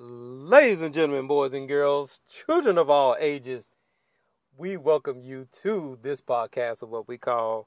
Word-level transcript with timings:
Ladies 0.00 0.80
and 0.80 0.94
gentlemen, 0.94 1.26
boys 1.26 1.52
and 1.52 1.66
girls, 1.66 2.20
children 2.28 2.78
of 2.78 2.88
all 2.88 3.16
ages, 3.18 3.68
we 4.56 4.76
welcome 4.76 5.20
you 5.20 5.48
to 5.50 5.98
this 6.00 6.20
podcast 6.20 6.82
of 6.82 6.90
what 6.90 7.08
we 7.08 7.18
call 7.18 7.66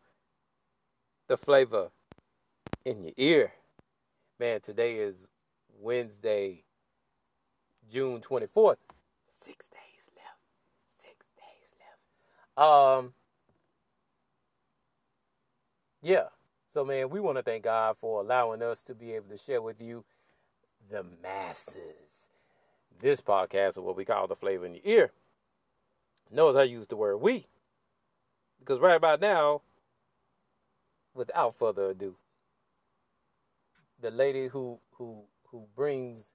the 1.28 1.36
flavor 1.36 1.90
in 2.86 3.04
your 3.04 3.12
ear. 3.18 3.52
Man, 4.40 4.62
today 4.62 4.96
is 4.96 5.28
Wednesday, 5.78 6.64
June 7.92 8.22
24th. 8.22 8.78
Six 9.38 9.68
days 9.68 10.08
left. 10.16 10.40
Six 10.96 11.34
days 11.36 11.74
left. 11.82 12.66
Um, 12.66 13.14
yeah. 16.02 16.28
So, 16.74 16.86
man, 16.86 17.10
we 17.10 17.20
want 17.20 17.40
to 17.40 17.44
thank 17.44 17.66
God 17.66 17.98
for 17.98 18.22
allowing 18.22 18.62
us 18.62 18.84
to 18.84 18.96
be 18.96 19.12
able 19.12 19.28
to 19.28 19.38
share 19.38 19.62
with 19.62 19.82
you 19.82 20.06
the 20.90 21.06
masses. 21.22 22.21
This 23.02 23.20
podcast 23.20 23.70
is 23.70 23.78
what 23.80 23.96
we 23.96 24.06
call 24.06 24.28
the 24.28 24.36
flavor 24.36 24.64
in 24.64 24.76
your 24.76 24.84
ear. 24.86 25.12
Notice 26.30 26.60
I 26.60 26.64
use 26.64 26.86
the 26.86 26.96
word 26.96 27.18
we. 27.18 27.48
Because 28.60 28.80
right 28.80 28.96
about 28.96 29.20
now, 29.20 29.62
without 31.16 31.56
further 31.56 31.90
ado, 31.90 32.16
the 34.00 34.12
lady 34.12 34.48
who 34.48 34.80
who 34.92 35.24
who 35.48 35.66
brings 35.76 36.26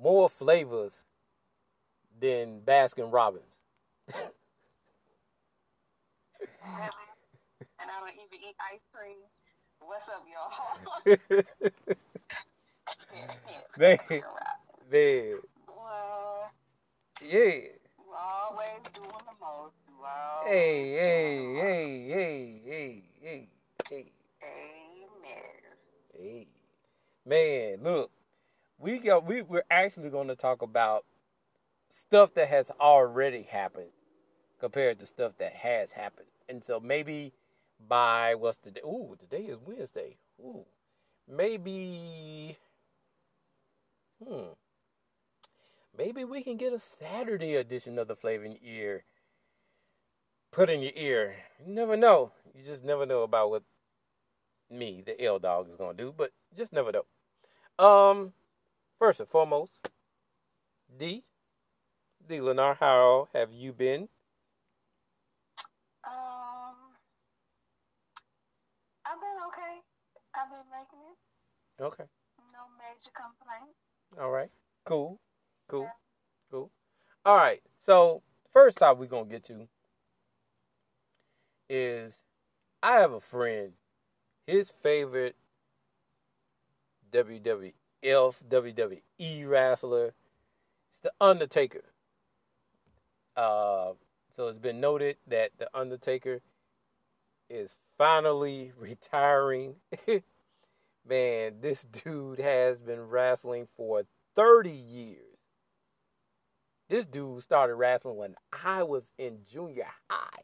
more 0.00 0.28
flavors 0.28 1.02
than 2.20 2.60
Baskin 2.60 3.12
Robbins. 3.12 3.58
and 4.06 4.20
I 7.80 8.00
don't 8.00 8.14
even 8.14 8.38
eat 8.48 8.56
ice 8.72 8.86
cream. 8.94 9.16
What's 9.80 10.08
up, 10.08 10.24
y'all? 10.30 11.44
man, 13.78 13.98
Baskin 13.98 14.22
man, 14.90 15.36
Well, 15.68 16.50
yeah. 17.22 17.60
always 18.16 18.82
doing 18.94 19.08
the 19.10 19.36
most. 19.40 19.74
Always 20.02 20.52
Hey, 20.52 20.92
hey, 20.92 21.36
doing 21.36 21.54
the 21.54 21.60
most. 21.60 21.62
hey, 21.62 22.08
hey, 22.08 22.62
hey, 22.66 23.04
hey, 23.22 23.48
hey, 23.90 24.12
Amen. 24.42 25.62
hey. 26.14 26.48
Man, 27.26 27.78
look, 27.82 28.10
we 28.78 28.98
got 28.98 29.26
we 29.26 29.42
we're 29.42 29.64
actually 29.70 30.10
going 30.10 30.28
to 30.28 30.36
talk 30.36 30.62
about 30.62 31.04
stuff 31.90 32.34
that 32.34 32.48
has 32.48 32.70
already 32.80 33.42
happened 33.42 33.90
compared 34.60 34.98
to 35.00 35.06
stuff 35.06 35.32
that 35.38 35.54
has 35.54 35.92
happened. 35.92 36.28
And 36.48 36.64
so 36.64 36.80
maybe 36.80 37.32
by 37.88 38.34
what's 38.36 38.58
the 38.58 38.70
day? 38.72 38.80
Ooh, 38.84 39.16
today 39.18 39.44
is 39.44 39.58
Wednesday. 39.64 40.16
Ooh, 40.40 40.66
maybe. 41.28 42.58
Hmm. 44.26 44.59
Maybe 46.00 46.24
we 46.24 46.42
can 46.42 46.56
get 46.56 46.72
a 46.72 46.78
Saturday 46.78 47.56
edition 47.56 47.98
of 47.98 48.08
the 48.08 48.16
Flavor 48.16 48.46
in 48.46 48.52
Your 48.52 48.74
Ear. 48.74 49.04
Put 50.50 50.70
in 50.70 50.80
your 50.80 50.94
ear. 50.96 51.34
You 51.58 51.74
never 51.74 51.94
know. 51.94 52.32
You 52.54 52.64
just 52.64 52.82
never 52.82 53.04
know 53.04 53.22
about 53.22 53.50
what 53.50 53.64
me, 54.70 55.02
the 55.04 55.22
L 55.22 55.38
dog, 55.38 55.68
is 55.68 55.76
gonna 55.76 55.92
do. 55.92 56.14
But 56.16 56.32
just 56.56 56.72
never 56.72 56.90
know. 56.90 57.84
Um, 57.84 58.32
first 58.98 59.20
and 59.20 59.28
foremost, 59.28 59.90
D, 60.98 61.22
D 62.26 62.38
Lennar, 62.38 62.78
how 62.78 63.28
have 63.34 63.52
you 63.52 63.74
been? 63.74 64.08
Um, 66.02 66.96
I've 69.04 69.20
been 69.20 69.38
okay. 69.48 69.80
I've 70.34 70.48
been 70.48 70.64
making 70.72 71.00
it. 71.12 71.82
Okay. 71.84 72.04
No 72.54 72.60
major 72.78 73.10
complaints. 73.14 73.76
All 74.18 74.30
right. 74.30 74.48
Cool. 74.86 75.20
Cool. 75.70 75.88
Cool. 76.50 76.70
All 77.24 77.36
right. 77.36 77.62
So 77.78 78.22
first 78.52 78.78
topic 78.78 78.98
we're 78.98 79.06
gonna 79.06 79.30
get 79.30 79.44
to 79.44 79.68
is 81.68 82.18
I 82.82 82.94
have 82.96 83.12
a 83.12 83.20
friend. 83.20 83.74
His 84.48 84.72
favorite 84.82 85.36
WWF 87.12 87.72
WWE 88.02 89.48
wrestler 89.48 90.14
is 90.92 91.00
the 91.02 91.12
Undertaker. 91.20 91.84
Uh, 93.36 93.92
so 94.32 94.48
it's 94.48 94.58
been 94.58 94.80
noted 94.80 95.18
that 95.28 95.52
the 95.58 95.68
Undertaker 95.72 96.40
is 97.48 97.76
finally 97.96 98.72
retiring. 98.78 99.76
Man, 101.08 101.60
this 101.60 101.84
dude 101.84 102.40
has 102.40 102.80
been 102.80 103.08
wrestling 103.08 103.68
for 103.76 104.02
30 104.34 104.70
years. 104.70 105.29
This 106.90 107.06
dude 107.06 107.40
started 107.40 107.76
wrestling 107.76 108.16
when 108.16 108.34
I 108.64 108.82
was 108.82 109.04
in 109.16 109.38
junior 109.48 109.86
high. 110.10 110.42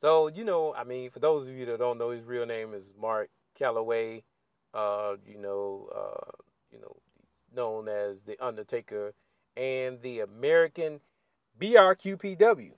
So, 0.00 0.28
you 0.28 0.42
know, 0.42 0.74
I 0.74 0.84
mean, 0.84 1.10
for 1.10 1.18
those 1.18 1.46
of 1.46 1.54
you 1.54 1.66
that 1.66 1.80
don't 1.80 1.98
know, 1.98 2.12
his 2.12 2.24
real 2.24 2.46
name 2.46 2.72
is 2.72 2.94
Mark 2.98 3.28
Calaway. 3.60 4.22
Uh, 4.72 5.16
you 5.26 5.36
know, 5.36 5.90
uh, 5.94 6.30
you 6.72 6.80
know, 6.80 6.96
known 7.54 7.88
as 7.88 8.22
the 8.22 8.42
Undertaker 8.42 9.12
and 9.54 10.00
the 10.00 10.20
American 10.20 11.00
BRQPW. 11.60 12.72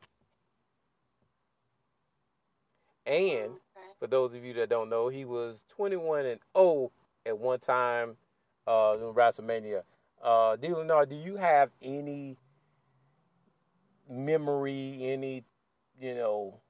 And 3.06 3.52
for 4.00 4.08
those 4.08 4.34
of 4.34 4.44
you 4.44 4.54
that 4.54 4.70
don't 4.70 4.90
know, 4.90 5.06
he 5.06 5.24
was 5.24 5.64
21 5.68 6.26
and 6.26 6.40
0 6.56 6.90
at 7.24 7.38
one 7.38 7.60
time 7.60 8.16
uh, 8.66 8.94
in 8.96 9.14
WrestleMania. 9.14 9.82
Uh, 10.22 10.54
D. 10.56 10.68
Leonard, 10.68 11.10
do 11.10 11.16
you 11.16 11.36
have 11.36 11.70
any 11.82 12.38
memory, 14.08 14.98
any, 15.02 15.42
you 15.98 16.14
know, 16.14 16.60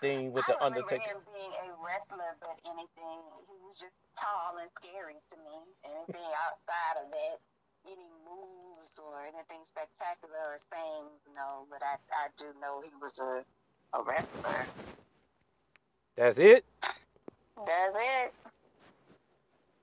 thing 0.00 0.32
with 0.32 0.44
the 0.46 0.58
I 0.58 0.66
remember 0.66 0.82
Undertaker? 0.82 1.14
him 1.14 1.22
being 1.30 1.54
a 1.62 1.70
wrestler, 1.78 2.34
but 2.40 2.58
anything, 2.66 3.22
he 3.46 3.54
was 3.62 3.78
just 3.78 3.94
tall 4.18 4.58
and 4.58 4.68
scary 4.74 5.14
to 5.30 5.36
me. 5.46 5.56
Anything 5.86 6.26
outside 6.44 7.06
of 7.06 7.10
that, 7.14 7.38
any 7.86 8.10
moves 8.26 8.90
or 8.98 9.22
anything 9.22 9.62
spectacular 9.62 10.58
or 10.58 10.58
sayings, 10.72 11.22
no. 11.38 11.70
But 11.70 11.86
I, 11.86 12.02
I 12.18 12.34
do 12.36 12.46
know 12.60 12.82
he 12.82 12.90
was 13.00 13.18
a, 13.22 13.44
a 13.96 14.02
wrestler. 14.02 14.66
That's 16.16 16.38
it? 16.38 16.64
That's 17.64 17.94
it. 17.94 18.34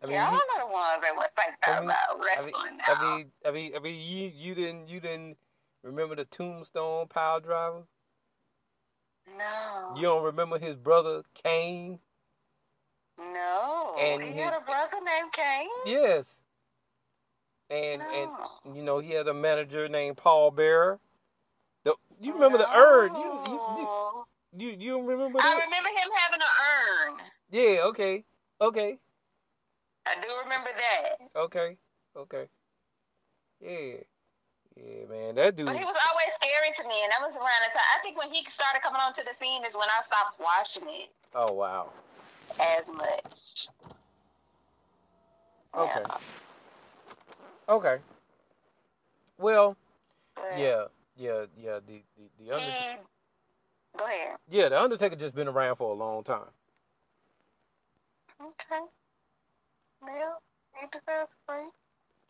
I 0.01 0.06
mean, 0.07 0.16
yeah, 0.16 0.31
you- 0.31 0.41
I'm 0.56 0.67
the 0.67 0.73
ones 0.73 1.01
that 1.01 1.16
was 1.16 1.29
like 1.38 1.53
I 1.63 1.72
that 1.72 1.81
mean- 1.81 1.89
about 1.89 2.09
I 2.09 2.13
mean, 2.16 2.23
wrestling 2.25 2.78
now. 2.78 2.84
I 2.88 3.17
mean, 3.17 3.31
I 3.45 3.51
mean, 3.51 3.75
I 3.75 3.79
mean, 3.79 3.95
you, 3.95 4.31
you 4.35 4.56
didn't, 4.56 4.88
you 4.89 5.00
didn't 5.00 5.38
remember 5.84 6.16
the 6.16 6.25
Tombstone 6.25 7.07
Piledriver? 7.07 7.84
no. 9.38 9.94
You 9.95 10.01
don't 10.03 10.23
remember 10.23 10.57
his 10.59 10.75
brother 10.75 11.23
Kane? 11.44 12.00
no. 13.19 13.95
and 14.00 14.23
he 14.23 14.31
he- 14.31 14.39
had 14.39 14.53
a 14.53 14.62
brother 14.62 14.97
named 15.03 15.31
Kane? 15.31 15.67
Yes. 15.85 16.38
And 17.69 18.01
No. 18.01 18.47
and 18.66 18.75
you 18.75 18.83
know 18.83 19.00
he 19.00 19.12
had 19.12 19.28
a 19.28 19.33
manager 19.33 19.88
named 19.88 20.18
Paul 20.18 20.51
Bearer. 20.51 21.00
The, 21.83 21.95
you 22.19 22.33
remember 22.33 22.57
the 22.57 22.69
urn? 22.75 23.13
You 23.16 23.39
you 23.45 23.88
you, 24.57 24.69
you, 24.72 24.78
you 24.79 24.97
remember 25.01 25.39
I 25.41 25.53
remember 25.53 25.89
him 25.89 26.09
having 26.16 26.41
an 26.41 27.18
urn. 27.18 27.18
Yeah. 27.51 27.81
Okay. 27.85 28.25
Okay. 28.59 28.97
I 30.06 30.16
do 30.16 30.28
remember 30.44 30.69
that. 30.75 31.39
Okay. 31.39 31.78
Okay. 32.16 32.45
Yeah. 33.62 34.01
Yeah, 34.75 35.06
man. 35.09 35.35
That 35.35 35.56
dude. 35.56 35.67
But 35.67 35.75
he 35.75 35.84
was 35.84 35.95
always 36.09 36.34
scary 36.35 36.72
to 36.78 36.84
me, 36.88 37.03
and 37.03 37.12
that 37.12 37.22
was 37.22 37.35
around 37.35 37.62
the 37.67 37.73
time. 37.73 37.89
I 37.97 38.01
think 38.01 38.17
when 38.17 38.29
he 38.31 38.44
started 38.50 38.81
coming 38.81 39.01
onto 39.01 39.22
the 39.23 39.35
scene 39.39 39.63
is 39.66 39.73
when 39.75 39.89
I 39.89 40.01
stopped 40.03 40.39
watching 40.39 40.88
it 40.89 41.09
Oh 41.35 41.53
wow. 41.53 41.91
as 42.59 42.88
much. 42.88 43.67
Okay. 45.77 46.01
Yeah. 46.06 46.18
Okay. 47.69 47.97
Well, 49.38 49.77
But 50.36 50.57
yeah, 50.57 50.86
yeah, 51.15 51.45
yeah. 51.57 51.80
The 51.86 52.01
the, 52.18 52.44
the 52.45 52.51
Undertaker. 52.56 53.00
Go 53.97 54.06
ahead. 54.06 54.38
Yeah, 54.50 54.69
the 54.69 54.81
Undertaker 54.81 55.15
just 55.15 55.36
been 55.36 55.47
around 55.47 55.75
for 55.75 55.92
a 55.92 55.95
long 55.95 56.24
time. 56.24 56.50
Okay. 58.42 58.86
Deserves 60.92 61.36
free. 61.48 61.69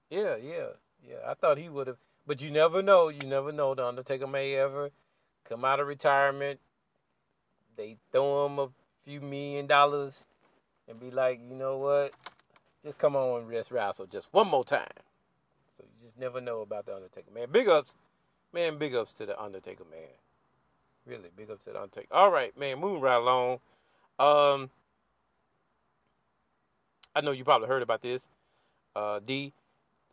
Yeah, 0.10 0.36
yeah, 0.36 0.68
yeah. 1.08 1.18
I 1.26 1.34
thought 1.34 1.58
he 1.58 1.70
would 1.70 1.88
have, 1.88 1.98
but 2.28 2.42
you 2.42 2.52
never 2.52 2.82
know. 2.82 3.10
You 3.10 3.22
never 3.26 3.52
know. 3.52 3.74
The 3.74 3.86
Undertaker 3.86 4.28
may 4.28 4.56
ever 4.56 4.92
come 5.48 5.66
out 5.66 5.80
of 5.80 5.88
retirement. 5.88 6.60
They 7.78 7.98
throw 8.12 8.46
him 8.46 8.60
a 8.60 8.68
few 9.04 9.22
million 9.22 9.68
dollars 9.68 10.26
and 10.88 11.00
be 11.00 11.12
like, 11.12 11.40
you 11.42 11.56
know 11.56 11.78
what? 11.78 12.14
Just 12.84 12.98
come 12.98 13.16
on 13.16 13.42
and 13.42 13.50
rest 13.50 13.72
wrestle 13.72 14.06
just 14.06 14.28
one 14.32 14.48
more 14.48 14.64
time. 14.64 14.88
So 15.78 15.84
you 15.84 16.06
just 16.06 16.20
never 16.20 16.42
know 16.42 16.62
about 16.62 16.86
the 16.86 16.96
Undertaker, 16.96 17.32
man. 17.34 17.48
Big 17.52 17.68
ups, 17.68 17.96
man. 18.54 18.78
Big 18.78 18.94
ups 18.94 19.14
to 19.14 19.26
the 19.26 19.42
Undertaker, 19.42 19.86
man. 19.90 20.10
Really, 21.06 21.30
big 21.36 21.50
ups 21.50 21.64
to 21.64 21.72
the 21.72 21.82
Undertaker. 21.82 22.14
All 22.14 22.30
right, 22.32 22.56
man. 22.60 22.80
Moving 22.80 23.02
right 23.02 23.16
along. 23.16 23.60
Um, 24.20 24.70
I 27.14 27.22
know 27.22 27.32
you 27.32 27.44
probably 27.44 27.68
heard 27.68 27.82
about 27.82 28.02
this. 28.02 28.30
Uh, 28.96 29.20
D, 29.20 29.54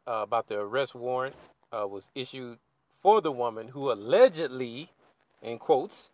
uh, 0.06 0.22
about 0.22 0.48
the 0.48 0.58
arrest 0.58 0.94
warrant 0.94 1.36
uh, 1.72 1.86
was 1.86 2.10
issued 2.14 2.58
for 3.02 3.20
the 3.20 3.30
woman 3.30 3.68
who 3.68 3.92
allegedly, 3.92 4.90
in 5.42 5.58
quotes, 5.58 6.10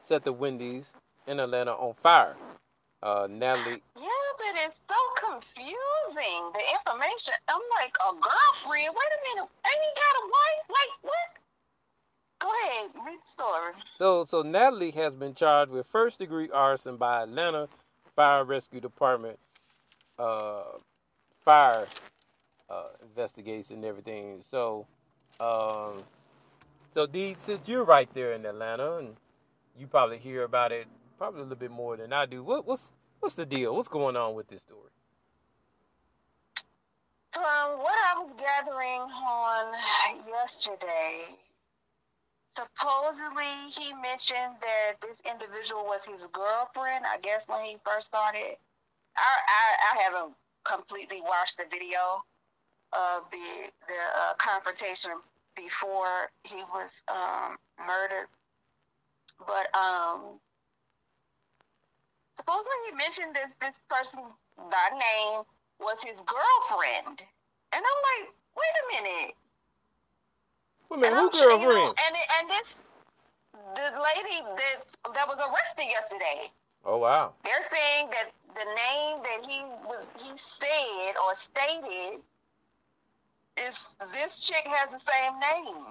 set 0.00 0.24
the 0.24 0.32
Wendy's 0.32 0.92
in 1.26 1.40
Atlanta 1.40 1.72
on 1.72 1.94
fire. 1.94 2.36
Uh, 3.02 3.26
Natalie. 3.30 3.82
Yeah, 3.96 4.08
but 4.38 4.60
it's 4.64 4.76
so 4.88 4.94
confusing. 5.28 6.52
The 6.52 6.64
information. 6.78 7.34
I'm 7.48 7.60
like 7.80 7.94
a 8.00 8.12
girlfriend. 8.12 8.88
Wait 8.88 9.12
a 9.12 9.36
minute. 9.36 9.50
Ain't 9.64 9.82
he 9.82 9.92
got 9.94 10.14
a 10.20 10.24
wife? 10.26 10.66
Like 10.68 10.92
what? 11.02 11.36
Go 12.38 12.48
ahead, 12.48 12.90
read 13.06 13.18
the 13.22 13.28
story. 13.30 13.72
So, 13.94 14.24
so 14.24 14.42
Natalie 14.42 14.90
has 14.92 15.14
been 15.14 15.34
charged 15.34 15.72
with 15.72 15.86
first 15.86 16.18
degree 16.18 16.50
arson 16.50 16.96
by 16.96 17.22
Atlanta 17.22 17.68
Fire 18.14 18.44
Rescue 18.44 18.80
Department 18.80 19.38
uh, 20.18 20.62
fire 21.44 21.86
uh, 22.68 22.88
investigation 23.02 23.76
and 23.76 23.84
everything. 23.84 24.40
So, 24.40 24.86
um, 25.40 26.02
so 26.94 27.06
D, 27.06 27.36
since 27.38 27.68
you're 27.68 27.84
right 27.84 28.08
there 28.14 28.32
in 28.32 28.44
Atlanta, 28.46 28.96
and 28.96 29.16
you 29.78 29.86
probably 29.86 30.18
hear 30.18 30.44
about 30.44 30.72
it 30.72 30.86
probably 31.18 31.40
a 31.40 31.42
little 31.44 31.56
bit 31.56 31.70
more 31.70 31.96
than 31.96 32.12
I 32.12 32.26
do. 32.26 32.42
What, 32.42 32.66
what's 32.66 32.90
what's 33.20 33.34
the 33.34 33.46
deal? 33.46 33.74
What's 33.74 33.88
going 33.88 34.16
on 34.16 34.34
with 34.34 34.48
this 34.48 34.62
story? 34.62 34.90
From 37.32 37.78
what 37.78 37.94
I 37.94 38.18
was 38.18 38.32
gathering 38.38 39.00
on 39.00 39.74
yesterday, 40.26 41.36
supposedly 42.56 43.68
he 43.68 43.92
mentioned 43.92 44.56
that 44.60 45.00
this 45.02 45.20
individual 45.30 45.84
was 45.84 46.02
his 46.04 46.26
girlfriend. 46.32 47.04
I 47.04 47.20
guess 47.20 47.44
when 47.46 47.64
he 47.64 47.76
first 47.84 48.06
started, 48.06 48.56
I 49.16 49.32
I, 49.48 49.64
I 49.92 50.02
haven't 50.02 50.34
completely 50.64 51.20
watched 51.22 51.56
the 51.56 51.64
video 51.70 52.22
of 52.92 53.30
the 53.30 53.70
the 53.88 54.00
uh, 54.14 54.34
confrontation 54.38 55.12
before 55.56 56.30
he 56.44 56.62
was 56.72 56.92
um, 57.08 57.56
murdered, 57.80 58.28
but 59.46 59.72
um, 59.74 60.36
supposedly 62.36 62.80
he 62.90 62.96
mentioned 62.96 63.34
that 63.34 63.52
this 63.60 63.76
person 63.88 64.20
by 64.56 64.88
name 64.92 65.42
was 65.80 65.98
his 66.02 66.20
girlfriend, 66.24 67.20
and 67.72 67.80
I'm 67.80 68.00
like, 68.04 68.32
wait 68.56 68.74
a 68.76 68.84
minute. 69.02 69.34
Wait 70.90 70.98
a 70.98 71.00
minute, 71.00 71.16
who 71.16 71.28
I'm 71.28 71.34
you 71.34 71.40
know, 71.40 71.58
girlfriend? 71.58 71.96
and 71.98 72.14
and 72.16 72.44
this 72.50 72.76
the 73.74 73.86
lady 73.98 74.38
that 74.56 75.14
that 75.14 75.26
was 75.28 75.38
arrested 75.40 75.86
yesterday. 75.88 76.52
Oh 76.84 76.98
wow. 76.98 77.32
They're 77.42 77.66
saying 77.68 78.10
that 78.10 78.30
the 78.56 78.64
name 78.64 79.22
that 79.22 79.44
he 79.44 79.60
he 80.24 80.32
said 80.36 81.12
or 81.20 81.34
stated 81.36 82.20
is 83.56 83.96
this 84.12 84.36
chick 84.38 84.64
has 84.66 84.90
the 84.90 85.00
same 85.00 85.38
name. 85.40 85.84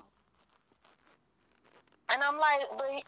And 2.10 2.22
I'm 2.22 2.38
like, 2.38 2.62
but 2.78 3.02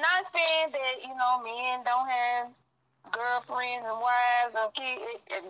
not 0.00 0.26
saying 0.32 0.72
that, 0.72 1.02
you 1.02 1.14
know, 1.16 1.42
men 1.42 1.84
don't 1.84 2.08
have 2.08 2.48
girlfriends 3.12 3.86
and 3.86 3.98
wives 4.00 4.54
or 4.54 4.70
kids. 4.72 5.02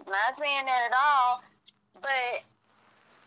Not 0.06 0.38
saying 0.38 0.66
that 0.66 0.90
at 0.90 0.94
all. 0.94 1.42
But 2.00 2.42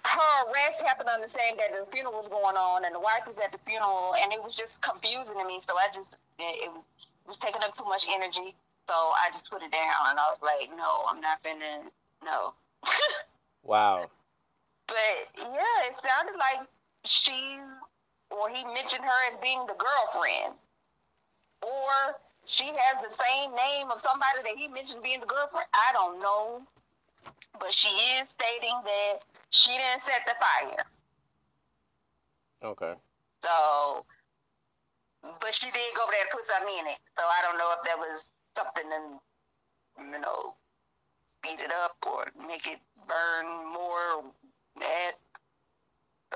her 0.06 0.52
arrest 0.52 0.82
happened 0.82 1.10
on 1.10 1.22
the 1.22 1.28
same 1.30 1.56
day 1.58 1.68
the 1.72 1.86
funeral 1.92 2.16
was 2.16 2.28
going 2.28 2.56
on, 2.56 2.86
and 2.86 2.96
the 2.96 3.00
wife 3.00 3.28
was 3.28 3.40
at 3.40 3.52
the 3.52 3.60
funeral, 3.66 4.16
and 4.20 4.32
it 4.34 4.42
was 4.42 4.56
just 4.56 4.82
confusing 4.82 5.36
to 5.36 5.46
me. 5.46 5.60
So 5.68 5.76
I 5.78 5.88
just, 5.88 6.18
it, 6.40 6.72
was, 6.72 6.88
was 7.28 7.38
taking 7.38 7.62
up 7.64 7.76
too 7.76 7.86
much 7.86 8.06
energy. 8.10 8.56
So 8.88 8.94
I 8.94 9.32
just 9.32 9.50
put 9.50 9.62
it 9.62 9.72
down, 9.72 10.12
and 10.12 10.20
I 10.20 10.28
was 10.30 10.42
like, 10.42 10.70
no, 10.76 11.08
I'm 11.08 11.22
not 11.22 11.42
finna, 11.44 11.88
no. 12.24 12.54
Wow. 13.64 14.10
but 14.88 15.16
yeah, 15.40 15.88
it 15.88 15.96
sounded 15.96 16.36
like 16.36 16.68
she, 17.06 17.60
or 18.30 18.50
he 18.50 18.64
mentioned 18.66 19.04
her 19.06 19.20
as 19.32 19.38
being 19.38 19.64
the 19.68 19.76
girlfriend, 19.80 20.54
or 21.62 22.20
she 22.46 22.66
has 22.68 23.00
the 23.00 23.10
same 23.16 23.56
name 23.56 23.90
of 23.90 24.02
somebody 24.02 24.44
that 24.44 24.58
he 24.58 24.68
mentioned 24.68 25.02
being 25.02 25.22
the 25.22 25.26
girlfriend. 25.26 25.66
I 25.74 25.94
don't 25.94 26.20
know, 26.20 26.62
but 27.58 27.72
she 27.72 27.88
is 28.20 28.28
stating 28.28 28.76
that 28.84 29.20
she 29.50 29.72
didn't 29.72 30.04
set 30.04 30.28
the 30.28 30.36
fire. 30.44 30.84
Okay. 32.64 32.94
So, 33.44 34.06
but 35.24 35.54
she 35.54 35.68
did 35.72 35.96
go 35.96 36.04
over 36.04 36.12
there 36.12 36.28
and 36.28 36.32
put 36.32 36.46
something 36.46 36.76
in 36.80 36.88
it. 36.88 37.00
So 37.16 37.24
I 37.24 37.40
don't 37.42 37.58
know 37.58 37.72
if 37.76 37.82
that 37.88 37.98
was 37.98 38.26
something 38.56 38.84
to, 38.90 39.02
you 40.12 40.20
know, 40.20 40.54
speed 41.40 41.60
it 41.64 41.72
up 41.72 41.96
or 42.06 42.28
make 42.48 42.68
it 42.68 42.80
burn 43.08 43.46
more, 43.72 44.24
add 44.82 45.16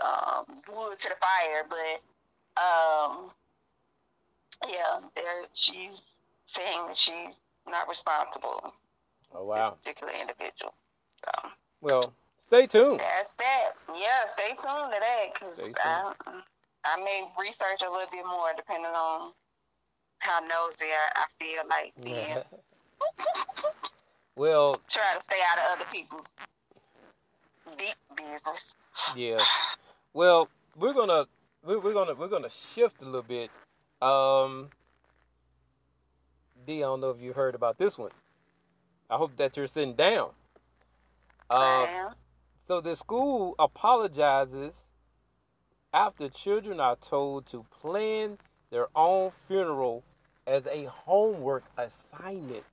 um, 0.01 0.45
wood 0.71 0.99
to 0.99 1.09
the 1.09 1.15
fire. 1.19 1.63
But 1.67 1.99
um, 2.59 3.31
yeah, 4.67 4.99
there 5.15 5.45
she's 5.53 6.15
saying 6.55 6.87
that 6.87 6.95
she's 6.95 7.35
not 7.67 7.87
responsible. 7.87 8.73
Oh 9.33 9.45
wow. 9.45 9.71
Particular 9.71 10.13
individual. 10.13 10.73
So 11.25 11.49
Well, 11.81 12.13
stay 12.47 12.67
tuned. 12.67 12.99
that's 12.99 13.33
that. 13.37 13.71
Yeah, 13.93 14.31
stay 14.33 14.49
tuned 14.49 14.91
to 14.93 14.99
that 14.99 15.33
because 15.33 15.53
Stay 15.55 15.63
tuned. 15.65 15.75
I, 15.83 16.41
I 16.87 17.03
may 17.03 17.23
research 17.39 17.81
a 17.85 17.91
little 17.91 18.07
bit 18.11 18.25
more 18.25 18.49
depending 18.55 18.91
on 18.91 19.33
how 20.19 20.39
nosy 20.39 20.85
I, 20.85 21.21
I 21.21 21.25
feel 21.39 21.63
like 21.69 21.93
being. 22.03 22.43
well, 24.35 24.79
Try 24.89 25.15
to 25.15 25.21
stay 25.21 25.37
out 25.51 25.57
of 25.59 25.77
other 25.77 25.91
people's 25.91 26.25
deep 27.77 27.95
business. 28.15 28.73
yeah. 29.15 29.43
Well, 30.13 30.49
we're 30.75 30.93
gonna 30.93 31.25
we're, 31.63 31.79
we're 31.79 31.93
gonna 31.93 32.13
we're 32.15 32.27
gonna 32.27 32.49
shift 32.49 33.01
a 33.01 33.05
little 33.05 33.21
bit. 33.21 33.51
Um, 34.01 34.69
D, 36.65 36.77
I 36.77 36.87
don't 36.87 37.01
know 37.01 37.09
if 37.09 37.21
you 37.21 37.33
heard 37.33 37.55
about 37.55 37.77
this 37.77 37.97
one. 37.97 38.11
I 39.09 39.15
hope 39.15 39.35
that 39.37 39.57
you're 39.57 39.67
sitting 39.67 39.93
down. 39.95 40.29
Uh, 41.49 41.85
Man. 41.85 42.09
So 42.67 42.81
the 42.81 42.95
school 42.95 43.55
apologizes 43.59 44.85
after 45.93 46.29
children 46.29 46.79
are 46.79 46.95
told 46.95 47.45
to 47.47 47.65
plan 47.81 48.37
their 48.69 48.87
own 48.95 49.31
funeral 49.47 50.03
as 50.45 50.65
a 50.67 50.85
homework 50.85 51.63
assignment. 51.77 52.65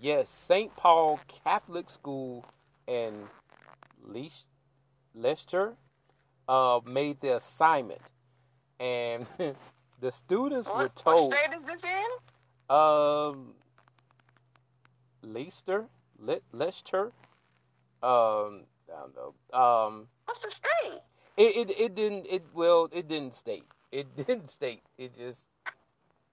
Yes, 0.00 0.28
St. 0.28 0.74
Paul 0.76 1.20
Catholic 1.28 1.88
School 1.88 2.44
in 2.86 3.14
Leic- 4.06 4.44
Leicester 5.14 5.74
uh, 6.48 6.80
made 6.84 7.20
the 7.20 7.36
assignment, 7.36 8.00
and 8.80 9.26
the 10.00 10.10
students 10.10 10.68
were 10.68 10.74
What, 10.74 11.02
what 11.04 11.16
told. 11.16 11.32
state 11.32 11.54
is 11.56 11.62
this 11.64 11.82
in? 11.84 12.74
Um, 12.76 13.54
Leicester, 15.22 15.86
Le- 16.18 16.40
Leicester. 16.52 17.12
Um, 18.02 18.64
I 18.92 19.00
don't 19.00 19.14
know. 19.16 19.58
Um, 19.58 20.08
What's 20.26 20.40
the 20.40 20.50
state? 20.50 21.00
It, 21.36 21.56
it 21.56 21.80
it 21.80 21.94
didn't 21.94 22.26
it 22.28 22.42
well 22.54 22.88
it 22.92 23.08
didn't 23.08 23.34
state 23.34 23.64
it 23.92 24.14
didn't 24.26 24.48
state 24.48 24.82
it 24.98 25.14
just 25.16 25.46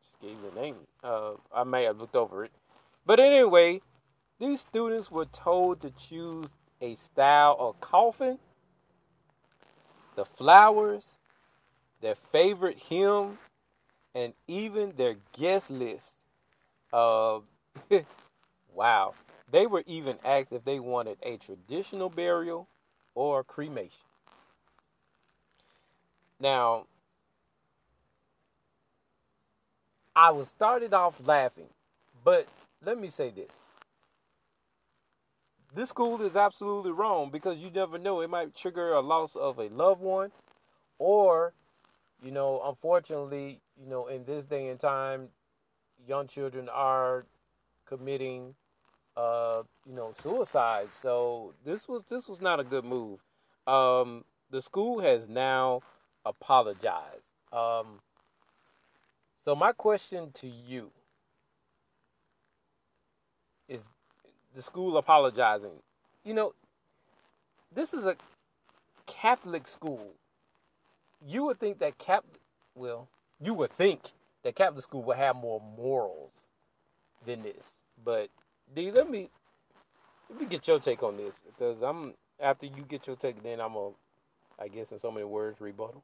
just 0.04 0.20
gave 0.20 0.38
the 0.42 0.60
name. 0.60 0.76
Uh, 1.04 1.34
I 1.54 1.64
may 1.64 1.84
have 1.84 2.00
looked 2.00 2.16
over 2.16 2.44
it, 2.44 2.52
but 3.06 3.20
anyway, 3.20 3.82
these 4.40 4.62
students 4.62 5.12
were 5.12 5.26
told 5.26 5.82
to 5.82 5.92
choose 5.92 6.54
a 6.82 6.96
style 6.96 7.56
of 7.60 7.80
coffin, 7.80 8.40
the 10.16 10.26
flowers, 10.26 11.16
their 12.02 12.16
favorite 12.16 12.80
hymn, 12.80 13.38
and 14.16 14.34
even 14.48 14.94
their 14.98 15.16
guest 15.34 15.70
list. 15.70 16.14
Uh, 16.92 17.40
wow. 18.74 19.14
They 19.52 19.68
were 19.68 19.84
even 19.86 20.18
asked 20.26 20.54
if 20.54 20.64
they 20.64 20.80
wanted 20.80 21.18
a 21.24 21.38
traditional 21.38 22.10
burial 22.10 22.68
or 23.16 23.44
cremation. 23.44 24.02
Now, 26.42 26.88
I 30.16 30.32
was 30.32 30.48
started 30.48 30.92
off 30.92 31.16
laughing, 31.24 31.70
but 32.24 32.48
let 32.84 33.00
me 33.00 33.10
say 33.10 33.30
this. 33.30 33.52
This 35.74 35.90
school 35.90 36.20
is 36.24 36.36
absolutely 36.36 36.92
wrong 36.92 37.30
because 37.30 37.60
you 37.60 37.70
never 37.70 38.00
know. 38.00 38.22
It 38.22 38.30
might 38.30 38.56
trigger 38.56 38.94
a 38.94 39.02
loss 39.02 39.36
of 39.36 39.60
a 39.60 39.70
loved 39.70 40.02
one, 40.02 40.32
or, 40.98 41.54
you 42.24 42.32
know, 42.32 42.60
unfortunately, 42.66 43.60
you 43.80 43.88
know, 43.88 44.08
in 44.08 44.26
this 44.26 44.44
day 44.44 44.68
and 44.70 44.80
time, 44.80 45.30
young 46.08 46.28
children 46.28 46.70
are 46.70 47.26
committing, 47.86 48.56
uh, 49.16 49.62
you 49.86 49.94
know, 49.94 50.12
suicide. 50.12 50.88
So 50.92 51.54
this 51.64 51.88
was 51.88 52.04
this 52.06 52.28
was 52.28 52.42
not 52.42 52.60
a 52.60 52.64
good 52.64 52.84
move. 52.84 53.20
Um, 53.68 54.26
the 54.50 54.62
school 54.62 55.00
has 55.02 55.30
now 55.30 55.82
apologized. 56.26 57.32
Um, 57.52 58.00
so 59.46 59.56
my 59.56 59.72
question 59.72 60.32
to 60.34 60.48
you 60.48 60.92
is 63.68 63.84
the 64.54 64.62
school 64.62 64.98
apologizing. 64.98 65.82
You 66.24 66.34
know, 66.34 66.54
this 67.74 67.94
is 67.94 68.06
a 68.06 68.16
Catholic 69.08 69.68
school. 69.68 70.14
You 71.26 71.46
would 71.46 71.60
think 71.60 71.80
that 71.80 71.98
Cap, 71.98 72.26
well, 72.76 73.08
you 73.40 73.54
would 73.54 73.72
think 73.72 74.12
that 74.44 74.56
Catholic 74.56 74.84
school 74.84 75.04
would 75.04 75.18
have 75.18 75.36
more 75.36 75.62
morals 75.78 76.34
than 77.26 77.44
this. 77.44 77.82
But 78.04 78.30
D, 78.74 78.92
let 78.92 79.10
me 79.10 79.30
let 80.30 80.40
me 80.40 80.46
get 80.46 80.68
your 80.68 80.80
take 80.80 81.04
on 81.04 81.18
this 81.18 81.44
because 81.46 81.82
I'm 81.82 82.14
after 82.40 82.66
you 82.66 82.84
get 82.88 83.08
your 83.08 83.16
take, 83.16 83.42
then 83.44 83.60
I'm 83.60 83.74
gonna, 83.74 83.94
I 84.60 84.68
guess, 84.68 84.92
in 84.92 85.00
so 85.00 85.12
many 85.12 85.26
words, 85.26 85.62
rebuttal. 85.62 86.04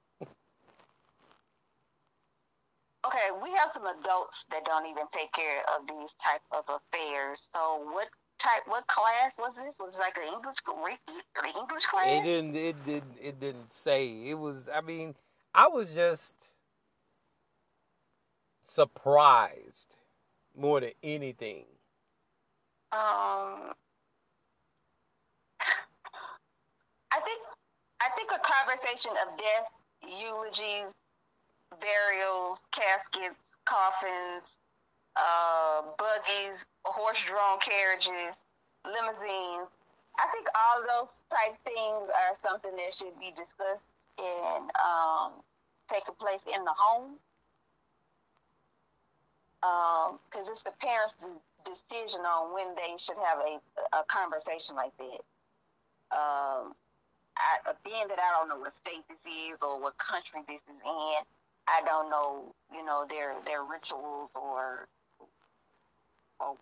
Okay, 3.05 3.26
we 3.41 3.51
have 3.51 3.71
some 3.73 3.85
adults 3.85 4.45
that 4.51 4.65
don't 4.65 4.85
even 4.85 5.05
take 5.11 5.31
care 5.33 5.61
of 5.75 5.87
these 5.87 6.13
type 6.23 6.41
of 6.51 6.63
affairs. 6.67 7.49
So 7.53 7.83
what 7.91 8.07
type 8.39 8.63
what 8.67 8.85
class 8.87 9.37
was 9.37 9.55
this? 9.55 9.77
Was 9.79 9.95
it 9.95 9.99
like 9.99 10.17
an 10.17 10.33
English 10.33 10.57
the 10.65 11.59
English 11.59 11.85
class? 11.85 12.07
It 12.07 12.23
didn't 12.23 12.55
it 12.55 12.85
didn't 12.85 13.17
it 13.21 13.39
didn't 13.39 13.71
say. 13.71 14.29
It 14.29 14.35
was 14.35 14.67
I 14.73 14.81
mean, 14.81 15.15
I 15.53 15.67
was 15.67 15.93
just 15.93 16.35
surprised 18.63 19.95
more 20.55 20.79
than 20.79 20.91
anything. 21.03 21.65
Um 22.91 23.73
I 27.11 27.19
think 27.23 27.41
I 27.99 28.09
think 28.15 28.29
a 28.31 28.39
conversation 28.39 29.11
of 29.25 29.37
death, 29.37 29.71
eulogies, 30.03 30.93
burials, 31.81 32.59
caskets, 32.71 33.39
coffins, 33.65 34.47
uh, 35.15 35.81
buggies, 35.97 36.63
horse-drawn 36.85 37.59
carriages, 37.59 38.37
limousines. 38.85 39.67
I 40.17 40.25
think 40.31 40.47
all 40.55 40.81
those 40.81 41.13
type 41.29 41.57
things 41.63 42.09
are 42.09 42.33
something 42.33 42.75
that 42.75 42.93
should 42.93 43.17
be 43.19 43.29
discussed 43.31 43.85
and 44.17 44.71
um, 44.81 45.43
taking 45.89 46.15
place 46.15 46.43
in 46.47 46.63
the 46.63 46.73
home. 46.73 47.19
Because 49.61 50.47
um, 50.47 50.53
it's 50.53 50.61
the 50.61 50.73
parents' 50.79 51.15
decision 51.65 52.21
on 52.21 52.53
when 52.53 52.75
they 52.75 52.95
should 52.97 53.17
have 53.17 53.39
a, 53.41 53.59
a 53.97 54.03
conversation 54.07 54.75
like 54.75 54.95
that. 54.97 55.21
Um, 56.13 56.73
I, 57.37 57.73
being 57.83 58.07
that 58.07 58.17
I 58.17 58.31
don't 58.37 58.49
know 58.49 58.59
what 58.59 58.73
state 58.73 59.03
this 59.09 59.21
is 59.25 59.61
or 59.61 59.81
what 59.81 59.97
country 59.97 60.41
this 60.47 60.61
is 60.61 60.79
in, 60.81 61.21
I 61.67 61.83
don't 61.85 62.09
know, 62.09 62.55
you 62.73 62.83
know, 62.83 63.05
their 63.09 63.35
their 63.45 63.63
rituals 63.63 64.31
or 64.35 64.87
or 66.39 66.55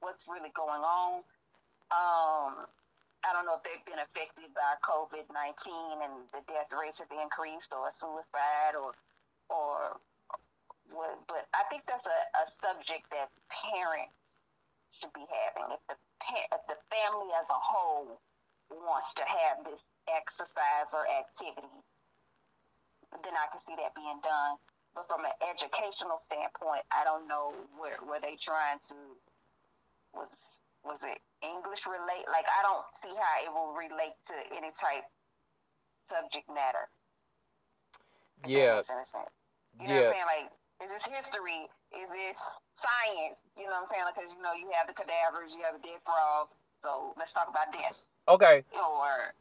what's 0.00 0.26
really 0.28 0.52
going 0.54 0.82
on. 0.82 1.22
Um, 1.90 2.66
I 3.24 3.32
don't 3.32 3.46
know 3.46 3.56
if 3.56 3.64
they've 3.64 3.84
been 3.88 3.98
affected 3.98 4.52
by 4.54 4.78
COVID 4.84 5.26
nineteen 5.32 6.02
and 6.06 6.28
the 6.32 6.42
death 6.46 6.70
rates 6.70 7.00
have 7.00 7.10
increased, 7.10 7.72
or 7.72 7.90
suicide, 7.98 8.78
or 8.78 8.94
or 9.50 9.98
what. 10.90 11.18
But 11.26 11.48
I 11.54 11.66
think 11.70 11.82
that's 11.86 12.06
a, 12.06 12.20
a 12.38 12.44
subject 12.62 13.10
that 13.10 13.32
parents 13.50 14.38
should 14.92 15.12
be 15.12 15.26
having. 15.26 15.74
If 15.74 15.82
the 15.88 15.96
if 16.54 16.62
the 16.68 16.78
family 16.94 17.30
as 17.34 17.48
a 17.50 17.58
whole 17.58 18.20
wants 18.70 19.12
to 19.14 19.24
have 19.26 19.64
this 19.64 19.82
exercise 20.08 20.92
or 20.92 21.04
activity, 21.08 21.74
then 23.22 23.36
I 23.36 23.46
can 23.52 23.62
see 23.62 23.76
that 23.78 23.94
being 23.94 24.18
done. 24.24 24.58
But 24.94 25.10
from 25.10 25.26
an 25.26 25.34
educational 25.42 26.22
standpoint, 26.22 26.86
I 26.94 27.02
don't 27.02 27.26
know 27.26 27.50
where 27.74 27.98
were 28.06 28.22
they 28.22 28.38
trying 28.38 28.78
to 28.90 28.96
was 30.14 30.30
was 30.86 31.02
it 31.02 31.18
English 31.42 31.82
relate? 31.86 32.26
Like 32.30 32.46
I 32.46 32.62
don't 32.62 32.86
see 33.02 33.10
how 33.10 33.34
it 33.42 33.50
will 33.50 33.74
relate 33.74 34.14
to 34.30 34.36
any 34.54 34.70
type 34.78 35.06
subject 36.06 36.46
matter. 36.46 36.86
Yeah. 38.46 38.82
You 38.86 39.88
know 39.88 39.94
yeah. 39.94 40.06
what 40.06 40.06
I'm 40.06 40.14
saying? 40.14 40.30
Like, 40.30 40.46
is 40.86 40.88
this 40.94 41.04
history? 41.10 41.66
Is 41.90 42.08
this 42.14 42.38
science? 42.78 43.38
You 43.58 43.66
know 43.66 43.82
what 43.82 43.88
I'm 43.88 43.90
saying? 43.90 44.06
Because 44.14 44.30
like, 44.30 44.36
you 44.36 44.42
know 44.42 44.54
you 44.54 44.70
have 44.78 44.86
the 44.86 44.94
cadavers, 44.94 45.54
you 45.56 45.66
have 45.66 45.74
the 45.74 45.82
dead 45.82 45.98
frog. 46.06 46.54
So 46.82 47.14
let's 47.18 47.32
talk 47.32 47.48
about 47.50 47.72
death. 47.72 47.98
Okay. 48.28 48.62
Or 48.76 49.34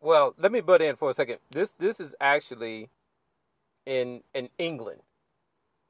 well, 0.00 0.34
let 0.36 0.50
me 0.50 0.60
butt 0.60 0.82
in 0.82 0.96
for 0.96 1.10
a 1.10 1.14
second. 1.14 1.38
This 1.50 1.72
this 1.78 2.00
is 2.00 2.14
actually 2.20 2.90
in 3.86 4.22
in 4.34 4.48
England. 4.58 5.00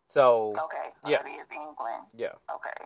So 0.08 0.54
okay, 0.58 0.92
so 1.02 1.10
yeah. 1.10 1.20
it 1.24 1.28
is 1.28 1.48
England. 1.50 2.04
Yeah. 2.14 2.36
Okay. 2.52 2.84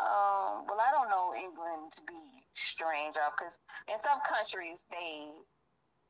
Um, 0.00 0.66
well, 0.66 0.80
I 0.82 0.90
don't 0.90 1.08
know 1.08 1.32
England 1.38 1.92
to 1.96 2.02
be 2.02 2.44
strange, 2.54 3.14
because 3.14 3.54
in 3.88 3.98
some 4.02 4.18
countries 4.28 4.78
they 4.90 5.30